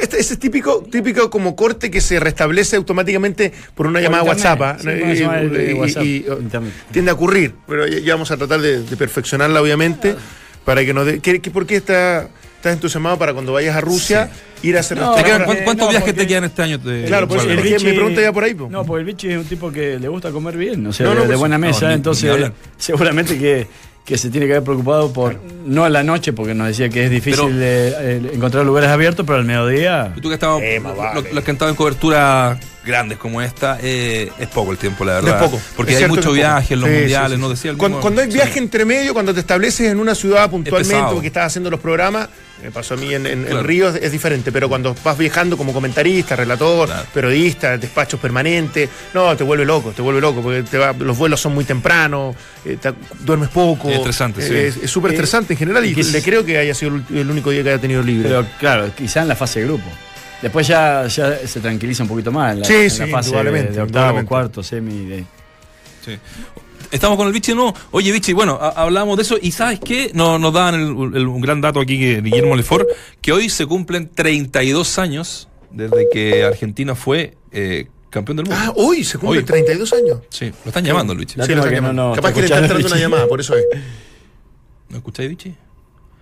[0.00, 4.60] Este, ese es típico, típico como corte que se restablece automáticamente por una llamada WhatsApp.
[4.62, 4.76] ¿ah?
[6.92, 10.14] tiende a ocurrir, pero ya, ya vamos a tratar de, de perfeccionarla, obviamente,
[10.64, 11.18] para que nos dé.
[11.18, 12.28] ¿qué- qué- ¿Por qué está,
[12.58, 14.28] estás entusiasmado para cuando vayas a Rusia
[14.62, 15.12] ir a hacer No.
[15.12, 16.78] ¿cuán- ¿Cuántos no, viajes porque- te quedan este año?
[16.78, 18.68] de- Claro, pues, el que mi pregunta iba por ahí, po.
[18.70, 21.14] No, porque el bichi es un tipo que le gusta comer bien, o sea, No,
[21.14, 23.66] no, de, de pues, buena no, mesa, ni- ni entonces seguramente que,
[24.04, 27.04] que se tiene que haber preocupado por, no a la noche, porque nos decía que
[27.04, 30.12] es difícil Pero- eh, eh, encontrar lugares abiertos, pero al mediodía...
[30.16, 31.22] Y tú que estado, Eh, más lo- vale.
[31.22, 32.58] lo- los que han estado en cobertura
[32.88, 35.44] grandes como esta, eh, es poco el tiempo, la verdad.
[35.44, 35.62] es poco.
[35.76, 37.48] Porque Es hay mucho viaje en los Sí, mundiales, sí, ¿no?
[37.48, 38.34] Decía el cuando, cuando hay sí.
[38.34, 42.28] viaje entre medio, cuando te estableces en una ciudad puntualmente, porque estás haciendo los programas,
[42.62, 43.62] me pasó a mí en, en-.
[43.64, 47.06] Río, es diferente, pero cuando vas viajando como comentarista, relator, Claro.
[47.14, 51.40] periodista, despachos permanentes, no, te vuelve loco, te vuelve loco, porque te va- los vuelos
[51.40, 52.34] son muy tempranos,
[52.64, 53.88] eh, te- duermes poco.
[53.90, 54.54] Es estresante, sí.
[54.54, 57.16] Es es súper Eh, estresante en general y, y le creo que haya sido el,
[57.16, 58.28] el único día que haya tenido libre.
[58.28, 59.84] Pero claro, quizá en la fase de grupo.
[60.42, 63.30] Después ya, ya se tranquiliza un poquito más en la, Sí, en sí, la fase
[63.42, 65.04] de, octavo, cuarto, semi.
[65.06, 65.24] De...
[66.04, 66.16] Sí.
[66.90, 67.74] Estamos con el Vichy, no.
[67.90, 70.10] Oye, Vichy, bueno, ha- hablamos de eso y ¿sabes qué?
[70.14, 72.88] No, nos dan el- el- un gran dato aquí que Guillermo Lefort,
[73.20, 78.58] que hoy se cumplen 32 años desde que Argentina fue eh, campeón del mundo.
[78.62, 79.44] ah, hoy se cumplen Hoy.
[79.46, 80.20] 32 años.
[80.30, 81.14] Sí, lo están llamando.
[81.14, 82.12] La- Sí, lo están no llamando.
[82.14, 83.64] Capaz que le están entrando una llamada, por eso es.
[84.88, 85.54] ¿No escucháis, Vichy?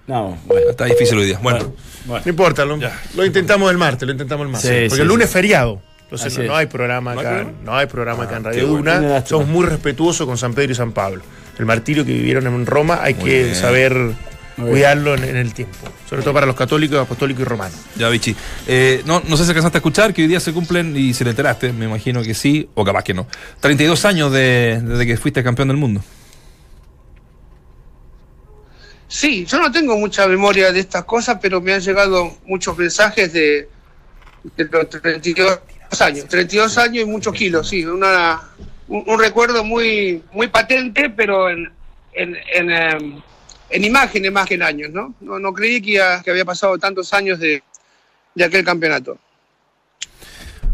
[0.06, 0.70] No, bueno.
[0.70, 1.38] Está difícil hoy día.
[1.42, 1.72] Bueno,
[2.04, 2.22] bueno.
[2.24, 4.70] No importa, lo, intentamos el martes, lo intentamos el martes.
[4.70, 5.30] Sí, porque sí, el lunes sí.
[5.30, 5.82] es feriado.
[6.02, 7.58] Entonces no, hay programa ¿No hay acá, programa?
[7.64, 8.66] no hay programa acá en qué Radio.
[8.68, 9.26] Duna.
[9.26, 11.22] Somos muy respetuosos con San Pedro y San Pablo.
[11.58, 13.54] El martirio que vivieron en Roma hay Muy que bien.
[13.56, 14.12] saber
[14.56, 15.76] cuidarlo en, en el tiempo.
[16.08, 17.76] Sobre todo para los católicos, apostólicos y romanos.
[17.96, 18.36] ya Vichy.
[18.68, 21.24] Eh, no, no sé si alcanzaste a escuchar que hoy día se cumplen, y si
[21.24, 23.26] te enteraste, me imagino que sí, o capaz que no.
[23.60, 26.02] 32 años de- desde que fuiste campeón del mundo.
[29.08, 33.32] Sí, yo no tengo mucha memoria de estas cosas, pero me han llegado muchos mensajes
[33.32, 33.68] de,
[34.56, 35.60] de los 32
[36.00, 36.26] años.
[36.28, 37.84] 32 años y muchos kilos, sí.
[37.84, 38.40] Una,
[38.88, 41.70] un, recuerdo muy muy patente, pero en,
[42.14, 43.22] en, en, em,
[43.70, 45.14] en imágenes más que en años, ¿no?
[45.20, 47.62] No, creí que, había pasado tantos años de,
[48.34, 49.18] de aquel campeonato.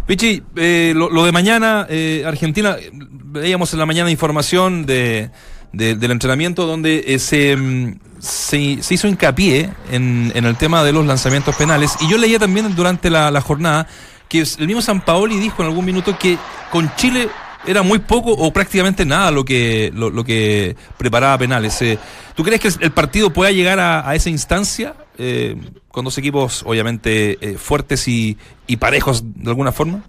[0.07, 5.31] Vichy, eh, lo, de mañana, eh, Argentina, veíamos en la mañana información de,
[5.73, 10.83] de- del entrenamiento donde eh, se, mm, se, se hizo hincapié en, en el tema
[10.85, 11.97] de los lanzamientos penales.
[12.01, 13.87] Y yo leía también durante la, la jornada
[14.29, 16.39] que el mismo San Paoli dijo en algún minuto que
[16.71, 17.29] con Chile
[17.67, 21.81] era muy poco o prácticamente nada lo que, lo, que preparaba penales.
[21.83, 21.99] Eh,
[22.35, 25.57] ¿Tú crees que el partido pueda llegar a, a esa instancia eh,
[25.89, 30.03] con dos equipos obviamente fuertes y, y parejos de alguna forma?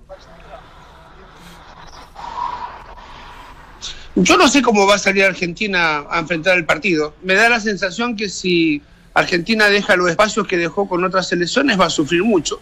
[4.15, 7.15] Yo no sé cómo va a salir Argentina a enfrentar el partido.
[7.23, 8.81] Me da la sensación que si
[9.15, 12.61] Argentina deja los espacios que dejó con otras selecciones va a sufrir mucho,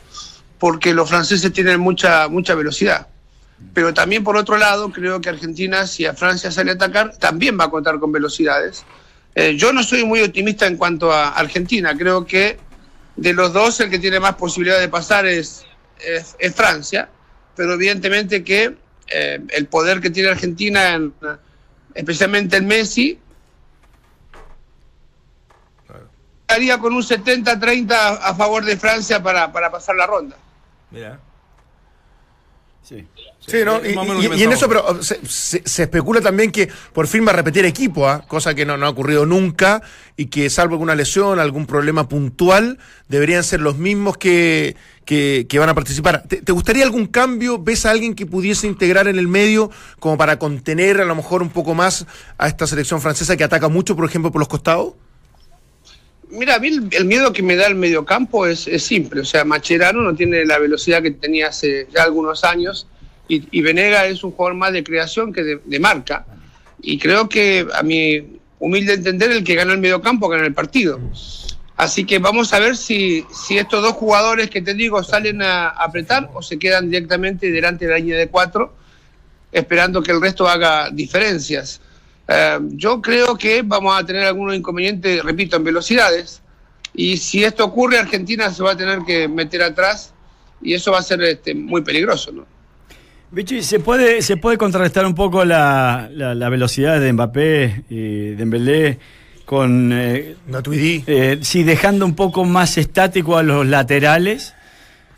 [0.60, 3.08] porque los franceses tienen mucha, mucha velocidad.
[3.74, 7.60] Pero también por otro lado, creo que Argentina, si a Francia sale a atacar, también
[7.60, 8.86] va a contar con velocidades.
[9.36, 11.98] Eh, yo no soy muy optimista en cuanto a Argentina.
[11.98, 12.60] Creo que
[13.18, 15.66] de los dos el que tiene más posibilidad de pasar es,
[16.00, 17.10] es, es Francia,
[17.56, 18.78] pero evidentemente que
[19.14, 21.14] eh, el poder que tiene Argentina, en,
[21.94, 23.20] especialmente el Messi,
[26.42, 30.36] estaría con un 70-30 a favor de Francia para, para pasar la ronda.
[30.90, 31.20] Mira.
[32.84, 33.06] Sí.
[33.48, 33.80] Sí, ¿no?
[33.84, 37.66] Y, en eso, pero se, se- se especula también que por fin va a repetir
[37.66, 38.24] equipo, ¿ah?
[38.28, 39.82] cosa que no, no ha ocurrido nunca,
[40.16, 42.78] y que salvo alguna lesión, algún problema puntual,
[43.08, 44.76] deberían ser los mismos que,
[45.06, 46.24] que, que van a participar.
[46.28, 47.58] ¿Te, te gustaría algún cambio?
[47.58, 51.42] ¿Ves a alguien que pudiese integrar en el medio como para contener a lo mejor
[51.42, 52.06] un poco más
[52.38, 54.94] a esta selección francesa que ataca mucho, por ejemplo, por los costados?
[56.32, 59.22] Mira, a el, miedo que me da el mediocampo es, es simple.
[59.22, 62.88] O sea, Macherano no tiene la velocidad que tenía hace ya algunos años
[63.28, 66.26] y, y Venega es un jugador más de creación que de, marca.
[66.82, 71.00] Y creo que, a mi humilde entender, el que gana el mediocampo gana el partido.
[71.76, 75.68] Así que vamos a ver si, si estos dos jugadores que te digo salen a,
[75.70, 78.74] a apretar o se quedan directamente delante de la línea de cuatro,
[79.52, 81.82] esperando que el resto haga diferencias.
[82.34, 86.42] Eh, yo creo que vamos a tener algunos inconvenientes, repito, en velocidades.
[86.94, 90.14] Y si esto ocurre, Argentina se va a tener que meter atrás
[90.62, 92.32] y eso va a ser este, muy peligroso.
[92.32, 92.46] ¿no?
[93.32, 97.96] Vichy, ¿se puede, ¿se puede contrarrestar un poco la, la- la velocidad de Mbappé y
[98.30, 99.00] de Dembélé
[99.46, 99.92] con...
[99.94, 101.04] eh, Matuidi.
[101.08, 104.54] eh, sí, dejando un poco más estático a los laterales?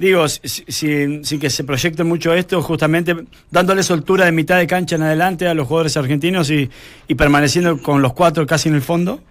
[0.04, 3.16] Digo, si- si- sin, sin que se proyecte mucho esto, justamente
[3.50, 6.70] dándole soltura de mitad de cancha en adelante a los jugadores argentinos y,
[7.08, 9.22] y permaneciendo con los cuatro casi en el fondo.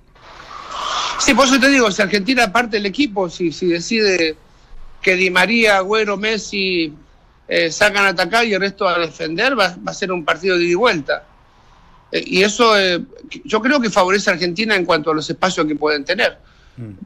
[1.18, 4.34] Sí, por eso te digo, si Argentina parte del equipo, si, si decide
[5.02, 6.90] que Di María, Agüero, Messi
[7.48, 10.56] eh, sacan a atacar y el resto a defender, va, va a ser un partido
[10.56, 11.24] de ida y vuelta.
[12.10, 12.98] Eh, y eso eh,
[13.44, 16.38] yo creo que favorece a Argentina en cuanto a los espacios que pueden tener.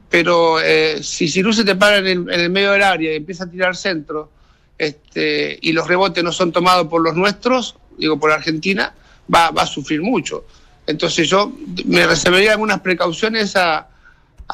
[0.09, 3.17] Pero eh, si Cirú se te para en el, en el medio del área y
[3.17, 4.31] empieza a tirar centro
[4.77, 8.93] este, y los rebotes no son tomados por los nuestros, digo por Argentina,
[9.33, 10.45] va, va a sufrir mucho.
[10.85, 11.51] Entonces yo
[11.85, 13.89] me reservaría algunas precauciones a,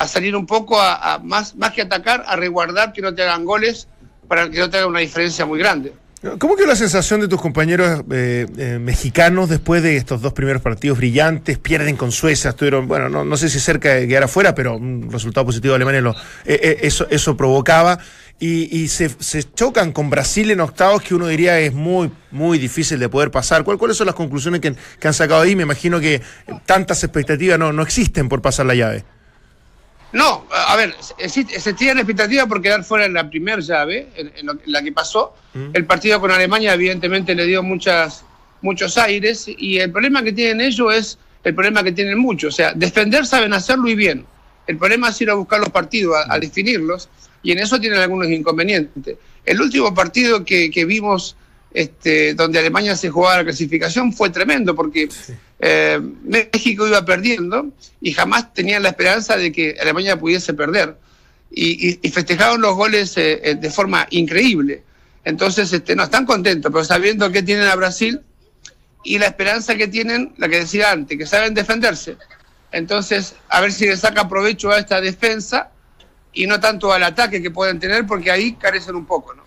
[0.08, 3.46] salir un poco a, a más, más que atacar, a resguardar que no te hagan
[3.46, 3.88] goles
[4.28, 5.94] para que no te haga una diferencia muy grande.
[6.40, 10.62] ¿Cómo quedó la sensación de tus compañeros eh, eh, mexicanos después de estos dos primeros
[10.62, 11.58] partidos brillantes?
[11.58, 15.46] Pierden con Suecia, estuvieron, bueno, no, sé si cerca de quedar afuera, pero un resultado
[15.46, 16.16] positivo de Alemania lo,
[16.46, 18.00] eh, eso, eso provocaba.
[18.40, 22.58] Y, y se, se chocan con Brasil en octavos, que uno diría es muy, muy
[22.58, 23.66] difícil de poder pasar.
[23.66, 25.58] ¿Cuál- ¿Cuáles son las conclusiones que, que han sacado ahí?
[25.58, 26.22] Me imagino que
[26.66, 29.04] tantas expectativas no, no existen por pasar la llave.
[30.14, 30.96] No, a ver,
[31.28, 34.82] se tiene expectativa por quedar fuera en la primera llave, en, en lo- en la
[34.84, 35.34] que pasó.
[35.74, 38.24] El partido con Alemania evidentemente le dio muchas,
[38.62, 42.54] muchos aires y el problema que tienen ellos es el problema que tienen muchos.
[42.54, 44.26] O sea, defender saben hacerlo y bien.
[44.68, 47.10] El problema es ir a buscar los partidos, a, a definirlos
[47.42, 49.18] y en eso tienen algunos inconvenientes.
[49.46, 51.36] El último partido que, que vimos
[51.74, 55.10] este, donde Alemania se jugaba la clasificación fue tremendo porque
[55.60, 57.70] eh, México iba perdiendo
[58.02, 60.98] y jamás tenían la esperanza de que Alemania pudiese perder.
[61.56, 64.84] Y, y- y festejaron los goles eh, eh, de forma increíble.
[65.24, 68.22] Entonces, este, no están contentos, pero sabiendo que tienen a Brasil
[69.04, 72.18] y la esperanza que tienen, la que decía antes, que saben defenderse.
[72.72, 75.70] Entonces, a ver si le saca provecho a esta defensa
[76.34, 79.44] y no tanto al ataque que pueden tener, porque ahí carecen un poco, ¿no?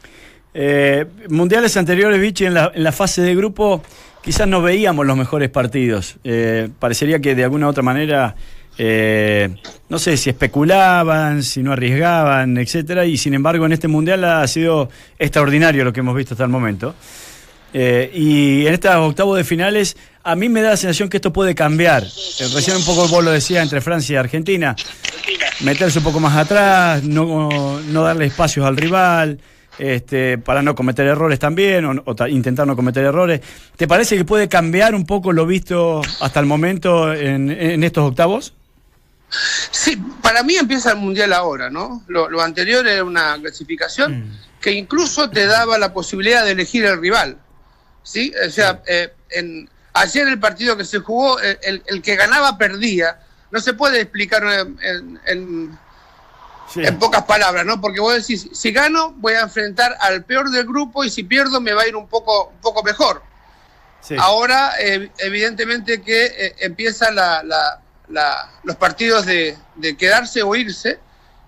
[0.58, 3.82] Eh, mundiales anteriores, Vichy, en la, fase de grupo
[4.22, 6.16] quizás no veíamos los mejores partidos.
[6.24, 8.34] Eh, parecería que de alguna u otra manera,
[8.78, 9.54] eh,
[9.90, 14.48] no sé si especulaban, si no arriesgaban, etcétera, y sin embargo en este mundial ha
[14.48, 14.88] sido
[15.18, 16.94] extraordinario lo que hemos visto hasta el momento.
[17.74, 21.54] Y en estos octavos de finales, a mí me da la sensación que esto puede
[21.54, 22.04] cambiar.
[22.54, 24.74] Recién un poco vos lo decías entre Francia y Argentina.
[25.60, 29.38] Meterse un poco más atrás, no, no darle espacios al rival,
[29.78, 33.40] este, para no cometer errores también, o, o ta- intentar no cometer errores.
[33.76, 38.04] ¿Te parece que puede cambiar un poco lo visto hasta el momento en, en estos
[38.08, 38.54] octavos?
[39.70, 42.02] Sí, para mí empieza el mundial ahora, ¿no?
[42.06, 47.00] Lo, lo anterior era una clasificación que incluso te daba la posibilidad de elegir el
[47.00, 47.36] rival,
[48.02, 48.32] ¿sí?
[48.46, 52.56] O sea, eh, en, ayer el partido que se jugó, eh, el, el que ganaba
[52.56, 53.18] perdía.
[53.50, 55.78] No se puede explicar en, en- en-
[56.72, 56.82] Sí.
[56.84, 57.80] en pocas palabras, ¿no?
[57.80, 61.60] Porque vos decís, si gano, voy a enfrentar al peor del grupo y si pierdo,
[61.60, 63.22] me va a ir un poco, un poco mejor.
[64.00, 64.16] Sí.
[64.18, 70.54] Ahora, eh, evidentemente que eh, empiezan la, la- la- los partidos de, de quedarse o
[70.54, 70.98] irse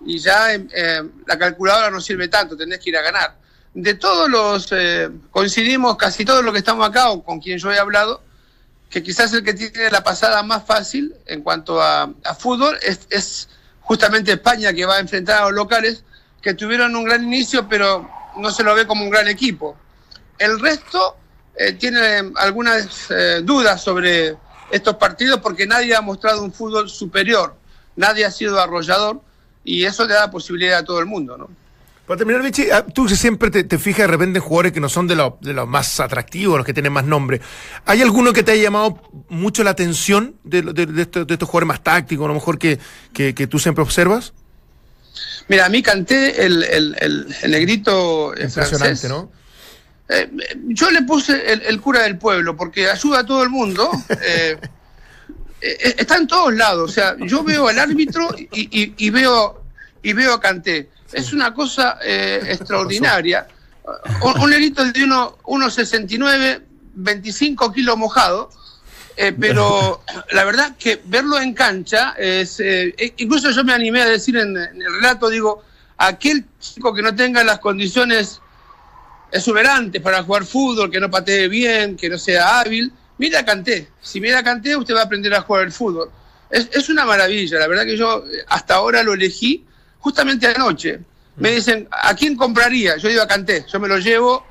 [0.05, 3.37] y ya eh, la calculadora no sirve tanto, tenés que ir a ganar.
[3.75, 7.71] De todos los, eh, coincidimos casi todos los que estamos acá o con quien yo
[7.73, 8.23] he hablado,
[8.91, 13.01] que quizás el que tiene la pasada más fácil en cuanto a, a fútbol es,
[13.11, 13.49] es
[13.89, 16.05] justamente España que va a enfrentar a los locales
[16.43, 19.77] que tuvieron un gran inicio pero no se lo ve como un gran equipo.
[20.39, 21.17] El resto
[21.57, 24.37] eh, tiene algunas eh, dudas sobre
[24.71, 27.57] estos partidos porque nadie ha mostrado un fútbol superior,
[27.97, 29.23] nadie ha sido arrollador
[29.65, 31.49] y eso le da posibilidad a todo el mundo, ¿no?
[32.09, 34.89] Para terminar, Vichy, ah, tú siempre te, te fijas de repente en jugadores que no
[34.89, 37.41] son de, los- de los más atractivos, los que tienen más nombre.
[37.85, 41.47] ¿Hay alguno que te haya llamado mucho la atención de, de- de estos, de estos
[41.49, 42.79] jugadores más tácticos, a lo mejor que,
[43.13, 44.33] que, que tú siempre observas?
[45.49, 49.11] Mira, a mí canté el, el, el, el negrito eh, Impresionante, francés.
[49.11, 49.31] ¿no?
[50.09, 50.31] Eh,
[50.69, 53.91] yo le puse el, cura del pueblo porque ayuda a todo el mundo.
[54.25, 54.57] eh,
[55.61, 56.91] eh, está en todos lados.
[56.91, 58.49] O sea, yo veo al árbitro y,
[58.83, 59.63] y- y veo
[60.03, 60.89] y veo a Canté.
[61.13, 63.47] Es una cosa eh, extraordinaria.
[64.23, 66.63] Un, negrito de uno- 1,69,
[66.95, 68.51] 25 kilos mojado.
[69.17, 70.03] eh, pero
[70.33, 72.61] la verdad que verlo en cancha es.
[72.61, 75.65] eh, e- incluso yo me animé a decir en, en el relato, digo,
[75.97, 78.41] aquel chico que no tenga las condiciones
[79.33, 83.89] exuberantes para jugar fútbol, que no patee bien, que no sea hábil, mira Canté.
[84.01, 86.11] Si mira Canté, usted va a aprender a jugar el fútbol.
[86.51, 89.67] Es, es una maravilla, la verdad que yo eh, hasta ahora lo elegí
[90.09, 91.01] justamente anoche.
[91.37, 92.97] Me dicen, ¿a quién compraría?
[92.97, 94.45] Yo digo a Canté, yo me lo llevo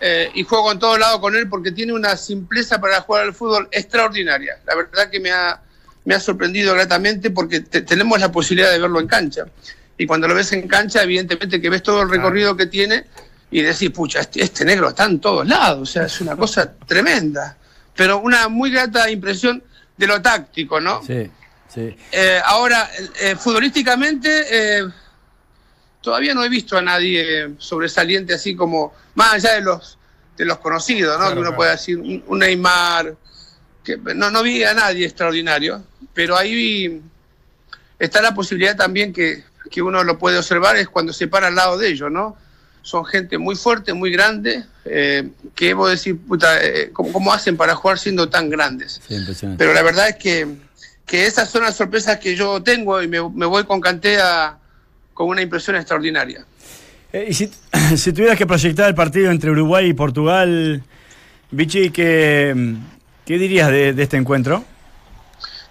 [0.00, 3.32] eh, y juego en todos lados con él porque tiene una simpleza para jugar al
[3.32, 4.58] fútbol extraordinaria.
[4.66, 5.60] La verdad que me ha,
[6.04, 9.44] me ha sorprendido gratamente porque te- tenemos la posibilidad de verlo en cancha.
[9.96, 13.04] Y cuando lo ves en cancha, evidentemente que ves todo el recorrido que tiene
[13.50, 16.70] y decís, pucha, este, este negro está en todos lados, o sea, es una cosa
[16.86, 17.56] tremenda.
[17.94, 19.62] Pero una muy grata impresión
[19.96, 21.00] de lo táctico, ¿no?
[21.06, 21.30] Sí,
[21.72, 21.96] sí.
[22.12, 22.90] Eh, ahora,
[23.20, 24.88] eh, futbolísticamente, eh,
[26.00, 29.98] todavía no he visto a nadie sobresaliente así como, más allá de los
[30.36, 31.24] de los conocidos, ¿no?
[31.24, 31.56] Claro, que uno claro.
[31.56, 33.16] puede decir, un, un Neymar,
[33.82, 37.00] que no, no vi a nadie extraordinario, pero ahí
[37.98, 41.54] está la posibilidad también que, que uno lo puede observar, es cuando se para al
[41.54, 42.36] lado de ellos, ¿no?
[42.82, 47.56] Son gente muy fuerte, muy grande, eh, que vos decir, puta, eh, ¿cómo, cómo hacen
[47.56, 49.00] para jugar siendo tan grandes?
[49.08, 49.16] Sí.
[49.58, 50.46] Pero la verdad es que,
[51.06, 54.58] que esas son las sorpresas que yo tengo y me, me voy con Cantea
[55.14, 56.44] con una impresión extraordinaria.
[57.12, 57.50] Eh, y si,
[57.96, 60.82] si tuvieras que proyectar el partido entre Uruguay y Portugal,
[61.52, 62.74] Vichy, ¿qué,
[63.24, 64.64] qué dirías de, de este encuentro?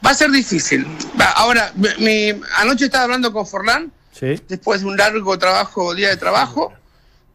[0.06, 0.86] Va a ser difícil.
[1.36, 4.40] Ahora, mi- anoche estaba hablando con Forlán, Sí.
[4.48, 6.72] después de un largo trabajo, día de trabajo,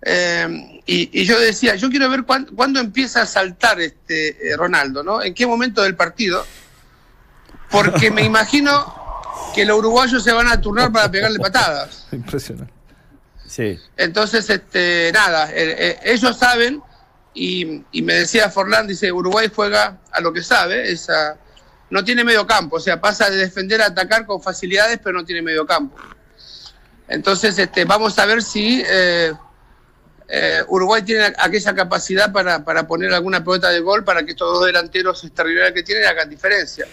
[0.03, 4.57] eh, y, y yo decía, yo quiero ver cuán- cuándo empieza a saltar este eh,
[4.57, 5.23] Ronaldo, ¿no?
[5.23, 6.47] ¿En qué momento del partido?
[7.71, 8.95] Porque me imagino
[9.55, 12.07] que los uruguayos se van a turnar para pegarle patadas.
[12.13, 12.73] Impresionante.
[13.47, 13.79] Sí.
[13.97, 16.83] Entonces, este, nada, eh, eh, ellos saben,
[17.35, 21.37] y, y me decía Forlán, dice, Uruguay juega a lo que sabe, es a-
[21.91, 25.25] no tiene medio campo, o sea, pasa de defender a atacar con facilidades, pero no
[25.25, 25.97] tiene medio campo.
[27.09, 29.33] Entonces, este, vamos a ver si eh,
[30.29, 34.53] eh, Uruguay tiene aquella capacidad para, para poner alguna pelota de gol para que estos
[34.53, 36.87] dos delanteros extraordinarios que tienen hagan diferencia.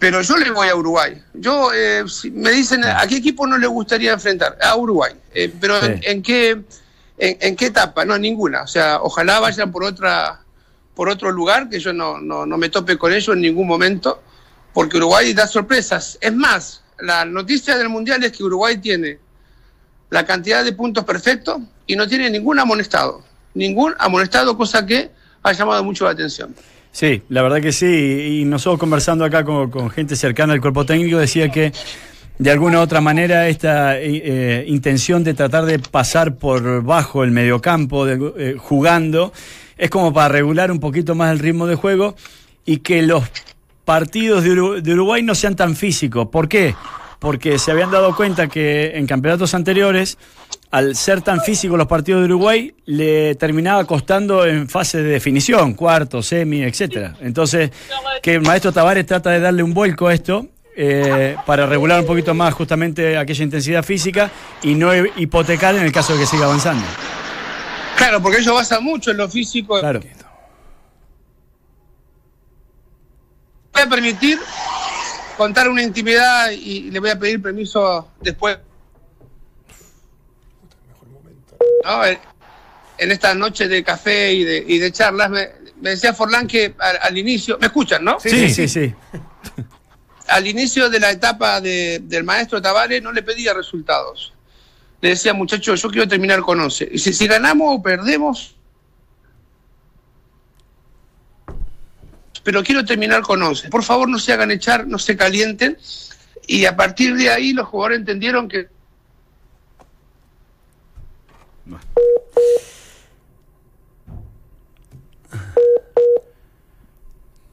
[0.00, 1.22] Pero yo le voy a Uruguay.
[1.34, 4.58] Yo, eh, si me dicen, ¿a qué equipo no le gustaría enfrentar?
[4.60, 5.12] A Uruguay.
[5.32, 5.86] Eh, pero Sí.
[5.86, 6.50] en, en qué,
[7.18, 8.04] en, en qué etapa?
[8.04, 8.62] No, ninguna.
[8.62, 10.40] O sea, ojalá vayan por otra
[10.94, 14.22] por otro lugar, que yo no, no, no me tope con ellos en ningún momento,
[14.74, 16.18] porque Uruguay da sorpresas.
[16.20, 19.18] Es más, la noticia del Mundial es que Uruguay tiene
[20.10, 23.22] la cantidad de puntos perfectos y no tiene ningún amonestado.
[23.54, 25.10] Ningún amonestado, cosa que
[25.42, 26.54] ha llamado mucho la atención.
[26.92, 28.40] Sí, la verdad que sí.
[28.40, 31.72] Y nosotros conversando acá con, gente cercana al cuerpo técnico decía que
[32.38, 37.22] de alguna u otra manera esta eh, eh, intención de tratar de pasar por bajo
[37.22, 39.32] el mediocampo, de, eh, jugando,
[39.76, 42.16] es como para regular un poquito más el ritmo de juego
[42.64, 43.24] y que los
[43.84, 46.28] partidos de, Uru- de Uruguay no sean tan físicos.
[46.28, 46.74] ¿Por qué?
[47.18, 50.16] Porque se habían dado cuenta que en campeonatos anteriores,
[50.70, 55.74] al ser tan físicos los partidos de Uruguay, le terminaba costando en fase de definición,
[55.74, 57.16] cuarto, semi, etcétera.
[57.20, 57.70] Entonces,
[58.22, 60.46] que el maestro Tavares trata de darle un vuelco a esto
[60.76, 64.30] eh, para regular un poquito más justamente aquella intensidad física
[64.62, 66.84] y no hipotecar en el caso de que siga avanzando.
[67.96, 69.80] Claro, porque ellos basan mucho en lo físico.
[69.80, 70.00] Claro.
[73.72, 74.38] voy a permitir
[75.36, 78.58] contar una intimidad y le voy a pedir permiso después.
[81.84, 82.18] No, en-
[82.98, 85.48] en esta noche de café y de, y de charlas, me,
[85.80, 88.20] me decía Forlán que al, al inicio, ¿me escuchan, no?
[88.20, 88.94] Sí, sí, sí.
[90.28, 94.32] Al inicio de la etapa de- del maestro Tavares no le pedía resultados.
[95.00, 96.88] Le decía, muchachos, yo quiero terminar con 11.
[96.92, 98.54] Y si, si ganamos o perdemos,
[102.44, 103.68] pero quiero terminar con 11.
[103.70, 105.76] Por favor, no se hagan echar, no se calienten.
[106.46, 108.68] Y a partir de ahí los jugadores entendieron que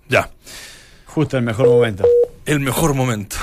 [0.09, 0.29] Ya.
[1.05, 2.05] Justo el mejor momento.
[2.45, 3.35] El mejor momento.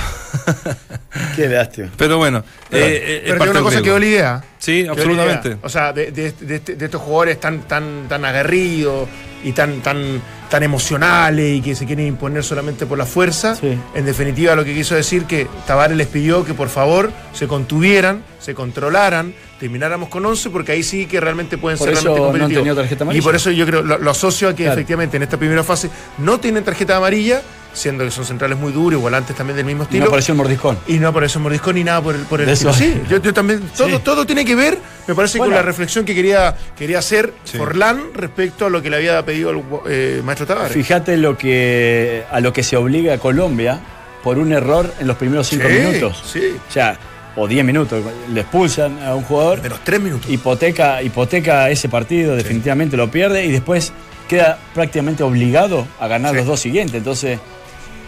[1.37, 1.91] Qué lástima.
[1.97, 4.45] Pero bueno, Pero, eh, eh, es pero parte una cosa quedó la idea.
[4.59, 5.49] Sí, Quedó absolutamente.
[5.49, 5.59] idea.
[5.63, 9.09] O sea, de, de- de este- de estos jugadores tan, tan, tan aguerridos
[9.45, 10.23] y tan, tan,
[10.55, 13.57] tan emocionales y que se quieren imponer solamente por la fuerza.
[13.57, 13.77] Sí.
[13.93, 18.23] En definitiva, lo que quiso decir que Tavares les pidió que por favor se contuvieran,
[18.39, 22.21] se controlaran, termináramos con 11, porque ahí sí que realmente pueden Por ser eso realmente
[22.21, 22.77] no han competitivos.
[22.77, 24.75] tarjeta y por eso yo creo, lo, lo asocio a que Claro.
[24.79, 27.43] efectivamente en esta primera fase no tienen tarjeta amarilla,
[27.75, 30.05] siendo que son centrales muy duros y volantes también del mismo Y estilo.
[30.05, 30.79] no apareció el mordiscón.
[30.87, 32.73] Y no por eso mordiscón ni nada por el, por el estilo.
[32.73, 33.61] Sí, yo, yo también.
[33.77, 33.99] Todo, Sí.
[34.03, 35.51] todo tiene que ver, me parece, Bueno.
[35.51, 37.59] con la reflexión que quería, quería hacer Sí.
[37.59, 40.73] Forlán respecto a lo que le había pedido el eh, maestro Tavares.
[40.73, 43.81] Fíjate lo que a lo que se obliga a Colombia
[44.23, 46.23] por un error en los primeros cinco Sí, minutos.
[46.33, 46.97] Sí, O sea,
[47.37, 48.03] o 10 minutos.
[48.33, 50.31] Le expulsan a un jugador, de los tres minutos.
[50.31, 53.93] hipoteca, hipoteca ese partido, definitivamente lo pierde y después
[54.29, 56.37] queda prácticamente obligado a ganar Sí.
[56.39, 56.95] los dos siguientes.
[56.95, 57.39] Entonces,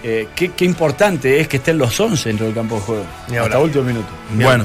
[0.03, 3.05] eh, qué, qué importante es que estén los 11 dentro del campo de juego.
[3.29, 4.09] Ni hasta último minuto.
[4.35, 4.65] Bueno.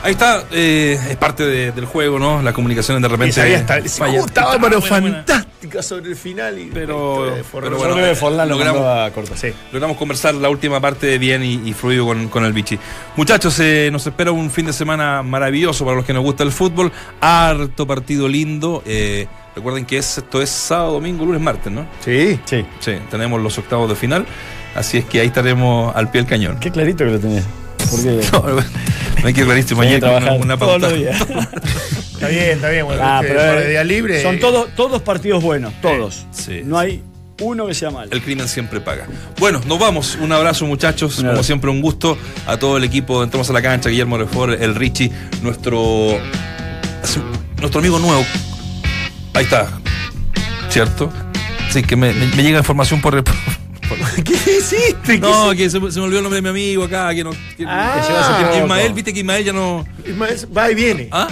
[0.00, 2.40] Ahí está, eh, es parte de- del juego, ¿no?
[2.40, 3.32] La comunicación de repente.
[3.32, 3.56] Falla.
[3.56, 5.16] uh, estaba Está pero buena, buena.
[5.24, 6.56] fantástica sobre el final.
[6.56, 9.36] Y Pero- de pero Yo bueno, creo que Forlán lo logramos- a cortar.
[9.36, 9.48] Sí.
[9.72, 12.78] Logramos conversar la última parte bien y, y fluido con, con el bichi.
[13.16, 16.52] Muchachos, eh, nos espera un fin de semana maravilloso para los que nos gusta el
[16.52, 16.92] fútbol.
[17.20, 18.84] Harto partido lindo.
[18.86, 19.26] eh,
[19.58, 21.86] recuerden que es- esto es sábado, domingo, lunes, martes, ¿no?
[22.04, 22.38] Sí.
[22.46, 22.64] Sí.
[22.80, 24.26] Sí, tenemos los octavos de final.
[24.74, 26.58] Así es que ahí estaremos al pie del cañón.
[26.60, 27.44] Qué clarito que lo tenés.
[27.90, 29.80] Porque No, no hay que clarísimo.
[29.82, 30.88] que con una, trabajar una todos pauta.
[30.88, 31.20] los días.
[32.18, 32.84] Está bien, está bien.
[32.84, 34.22] Bueno, Ah, este, pero, eh, el día libre.
[34.24, 36.26] Son todos, todos partidos buenos, todos.
[36.32, 36.62] Sí.
[36.64, 37.00] No hay
[37.40, 38.10] uno que sea malo.
[38.10, 39.06] El crimen siempre paga.
[39.38, 40.18] Bueno, nos vamos.
[40.20, 41.20] Un abrazo, muchachos.
[41.20, 43.22] Un Como siempre, un gusto a todo el equipo.
[43.22, 43.88] Entramos a la cancha.
[43.88, 46.18] Guillermo Refor, el Richie, nuestro.
[47.60, 48.24] Nuestro amigo nuevo.
[49.38, 49.68] Ahí está.
[50.68, 51.12] ¿Cierto?
[51.70, 53.22] Sí, que me, me- me llega información por.
[53.24, 55.18] por- ¿Qué hiciste?
[55.18, 57.14] no, que se, se me olvidó el nombre de mi amigo acá.
[57.14, 58.50] Que no, que- Ah.
[58.52, 58.58] que.
[58.58, 59.86] Ismael, viste que Ismael ya no.
[60.04, 60.12] ¿Qué?
[60.56, 61.08] Va y viene.
[61.12, 61.28] ¿Ah?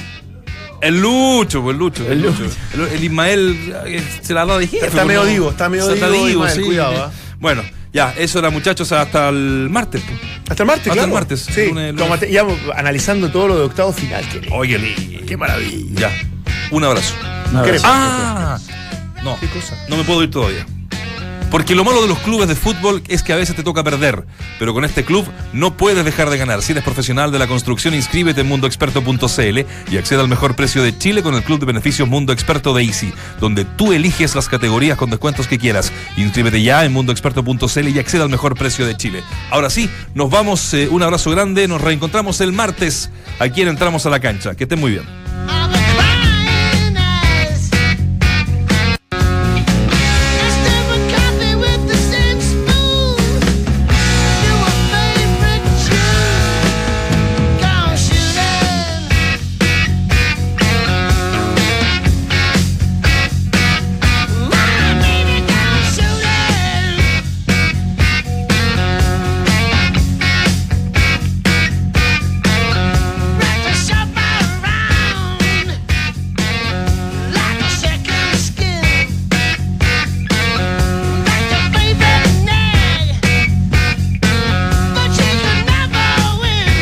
[0.81, 2.05] El Lucho, pues el Lucho.
[2.07, 2.45] El, El Lucho.
[2.75, 4.87] El, el Ismael eh, se la da de jefe.
[4.87, 5.27] Está pues, medio no.
[5.27, 7.13] divo, está medio divo, Ismael, cuidado, ¿ah?
[7.41, 10.03] Bueno, ya, eso era muchachos hasta el martes.
[10.07, 10.21] pues.
[10.49, 11.09] Hasta el martes, Hasta claro.
[11.09, 12.31] el martes, Sí, lunes, lunes.
[12.31, 12.45] ya
[12.77, 14.25] analizando todo lo de octavo final.
[14.53, 16.09] Oye, qué maravilla.
[16.09, 16.11] ya.
[16.71, 17.15] Un abrazo.
[17.85, 18.59] Ah,
[19.23, 19.77] no, ¿Qué cosa?
[19.89, 20.67] no me puedo ir todavía.
[21.51, 24.27] Porque lo malo de los clubes de fútbol es que a veces te toca perder,
[24.59, 26.61] pero con este club no puedes dejar de ganar.
[26.61, 30.99] Si eres profesional de la construcción, inscríbete en mundoexperto.cl y acceda al mejor precio de
[30.99, 34.99] Chile con el club de beneficios Mundo Experto de Easy, donde tú eliges las categorías
[34.99, 35.93] con descuentos que quieras.
[36.17, 39.23] Inscríbete ya en mundoexperto.cl y acceda al mejor precio de Chile.
[39.51, 44.05] Ahora sí, nos vamos, eh, un abrazo grande, nos reencontramos el martes aquí en Entramos
[44.05, 44.57] a la Cancha.
[44.57, 45.05] Que estén muy bien.